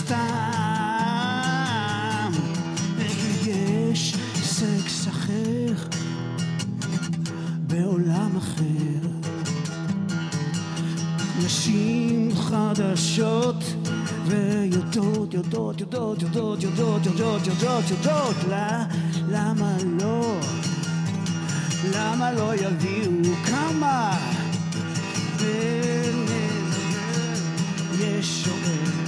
סתם 0.07 0.17
ויש 2.97 4.17
סקס 4.35 5.09
אחר 5.09 5.73
בעולם 7.67 8.37
אחר 8.37 9.09
נשים 11.45 12.29
חדשות 12.37 13.65
ויודעות, 14.27 15.35
יודעות, 15.35 15.81
יודעות, 15.81 16.23
יודעות, 16.23 16.63
יודעות, 16.63 17.07
יודעות, 17.07 17.47
יודעות, 17.47 17.91
יודעות, 17.91 18.37
למה 19.29 19.77
לא? 20.01 20.41
למה 21.95 22.33
לא 22.33 22.55
יביאו 22.55 23.35
כמה? 23.47 24.19
יש 28.01 28.45
שואל 28.45 29.04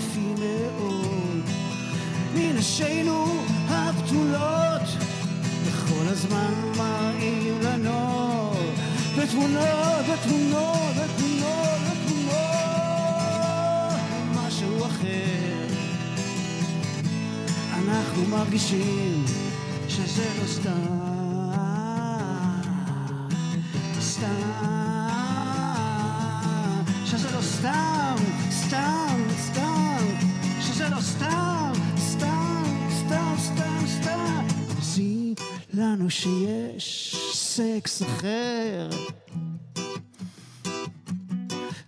עייפים 0.00 0.34
מאוד. 0.34 1.42
מנשינו 2.34 3.24
הבתולות 3.68 4.88
וכל 5.64 6.08
הזמן 6.08 6.52
מראים 6.76 7.60
לנו. 7.62 8.52
בתמונות, 9.18 10.04
בתמונות, 10.12 10.94
בתמונות, 11.02 11.80
בתמונות 11.90 12.40
משהו 14.34 14.86
אחר. 14.86 15.66
אנחנו 17.72 18.26
מרגישים 18.26 19.24
שזה 19.88 20.24
לא 20.42 20.46
סתם. 20.46 21.10
סתם. 24.00 24.90
שזה 27.10 27.30
לא 27.36 27.42
סתם, 27.42 28.14
סתם, 28.50 29.19
סתם, 31.00 31.72
סתם, 31.96 32.62
סתם, 32.90 33.34
סתם, 33.38 33.86
סתם 33.86 34.46
עושים 34.76 35.34
לנו 35.74 36.10
שיש 36.10 37.16
סקס 37.34 38.02
אחר 38.02 38.88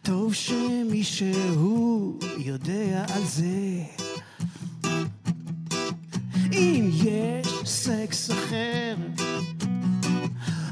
טוב 0.03 0.35
שמישהו 0.35 2.18
יודע 2.38 3.05
על 3.14 3.25
זה. 3.25 3.83
אם 6.53 6.90
יש 6.92 7.48
סקס 7.64 8.31
אחר, 8.31 8.96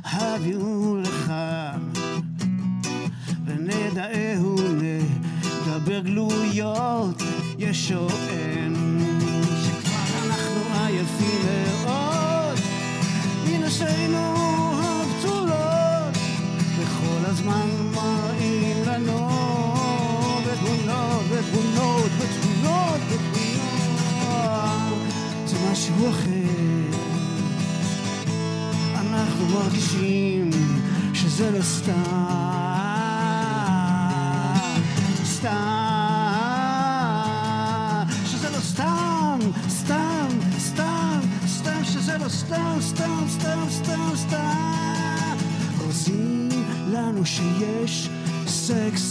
הביאו 0.05 0.96
לכאן, 0.96 1.90
ונדעהו 3.44 4.57
נדבר 5.70 6.00
גלויות, 6.00 7.22
יש 7.59 7.92
או 7.92 8.09
אין, 8.28 8.74
שכבר 9.64 10.26
אנחנו 10.26 10.61
עייפים 10.74 11.40
מאוד, 11.85 12.59
מנשינו 13.46 14.35
הבתולות, 14.83 16.16
וכל 16.78 17.24
הזמן 17.26 17.68
מראים 17.94 18.76
לנו 18.87 19.28
בתמונות, 20.46 21.22
בתמונות, 21.30 22.11
בתמונות, 22.20 23.00
בתמונות, 23.11 24.98
זה 25.46 25.56
משהו 25.72 26.11
אחר. 26.11 27.00
אנחנו 28.94 29.46
מרגישים 29.46 30.50
שזה 31.14 31.50
לא 31.50 31.62
סתם, 31.62 32.60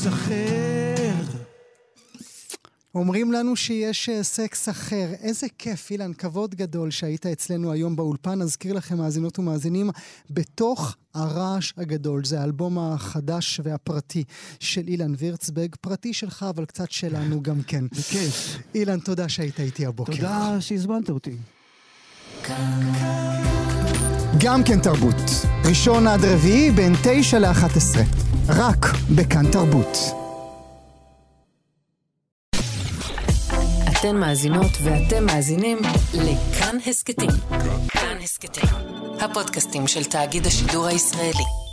אחר. 0.08 1.40
אומרים 2.96 3.32
לנו 3.32 3.56
שיש 3.56 4.10
אה, 4.10 4.24
סקס 4.24 4.70
אחר. 4.70 5.08
איזה 5.22 5.48
כיף, 5.58 5.92
אילן, 5.92 6.14
כבוד 6.14 6.56
גדול 6.56 6.92
שהיית 6.92 7.26
אצלנו 7.26 7.72
היום 7.72 7.96
באולפן. 7.96 8.42
אזכיר 8.42 8.74
לכם, 8.74 8.98
מאזינות 8.98 9.40
ומאזינים, 9.40 9.90
בתוך 10.30 10.96
הרעש 11.14 11.74
הגדול. 11.78 12.26
זה 12.26 12.42
האלבום 12.42 12.80
החדש 12.80 13.62
והפרטי 13.64 14.24
של 14.60 14.88
אילן 14.88 15.14
וירצברג. 15.18 15.76
פרטי 15.82 16.14
שלך, 16.14 16.46
אבל 16.50 16.66
קצת 16.66 16.92
שלנו 16.92 17.42
גם 17.48 17.62
כן. 17.68 17.86
בכיף. 17.92 18.58
אילן, 18.76 19.00
תודה 19.00 19.30
שהיית 19.30 19.60
איתי 19.60 19.86
הבוקר. 19.86 20.16
תודה 20.16 20.58
שהזמנת 20.60 21.10
אותי. 21.10 21.36
גם 24.40 24.64
כן 24.64 24.80
תרבות. 24.80 25.16
ראשון 25.66 26.08
עד 26.08 26.26
רביעי 26.26 26.72
בין 26.72 26.94
תשע 27.04 27.40
לאחת 27.40 27.78
עשרה. 27.78 28.29
רק 28.50 28.86
בכאן 29.16 29.52
תרבות. 29.52 29.98
אתן 33.92 34.16
מאזינות 34.16 34.72
ואתם 34.84 35.26
מאזינים 35.26 35.78
לכאן 36.14 36.78
הסכתים. 36.88 37.30
כאן 37.90 38.18
הסכתים, 38.24 38.70
הפודקאסטים 39.20 39.88
של 39.88 40.04
תאגיד 40.04 40.46
השידור 40.46 40.86
הישראלי. 40.86 41.68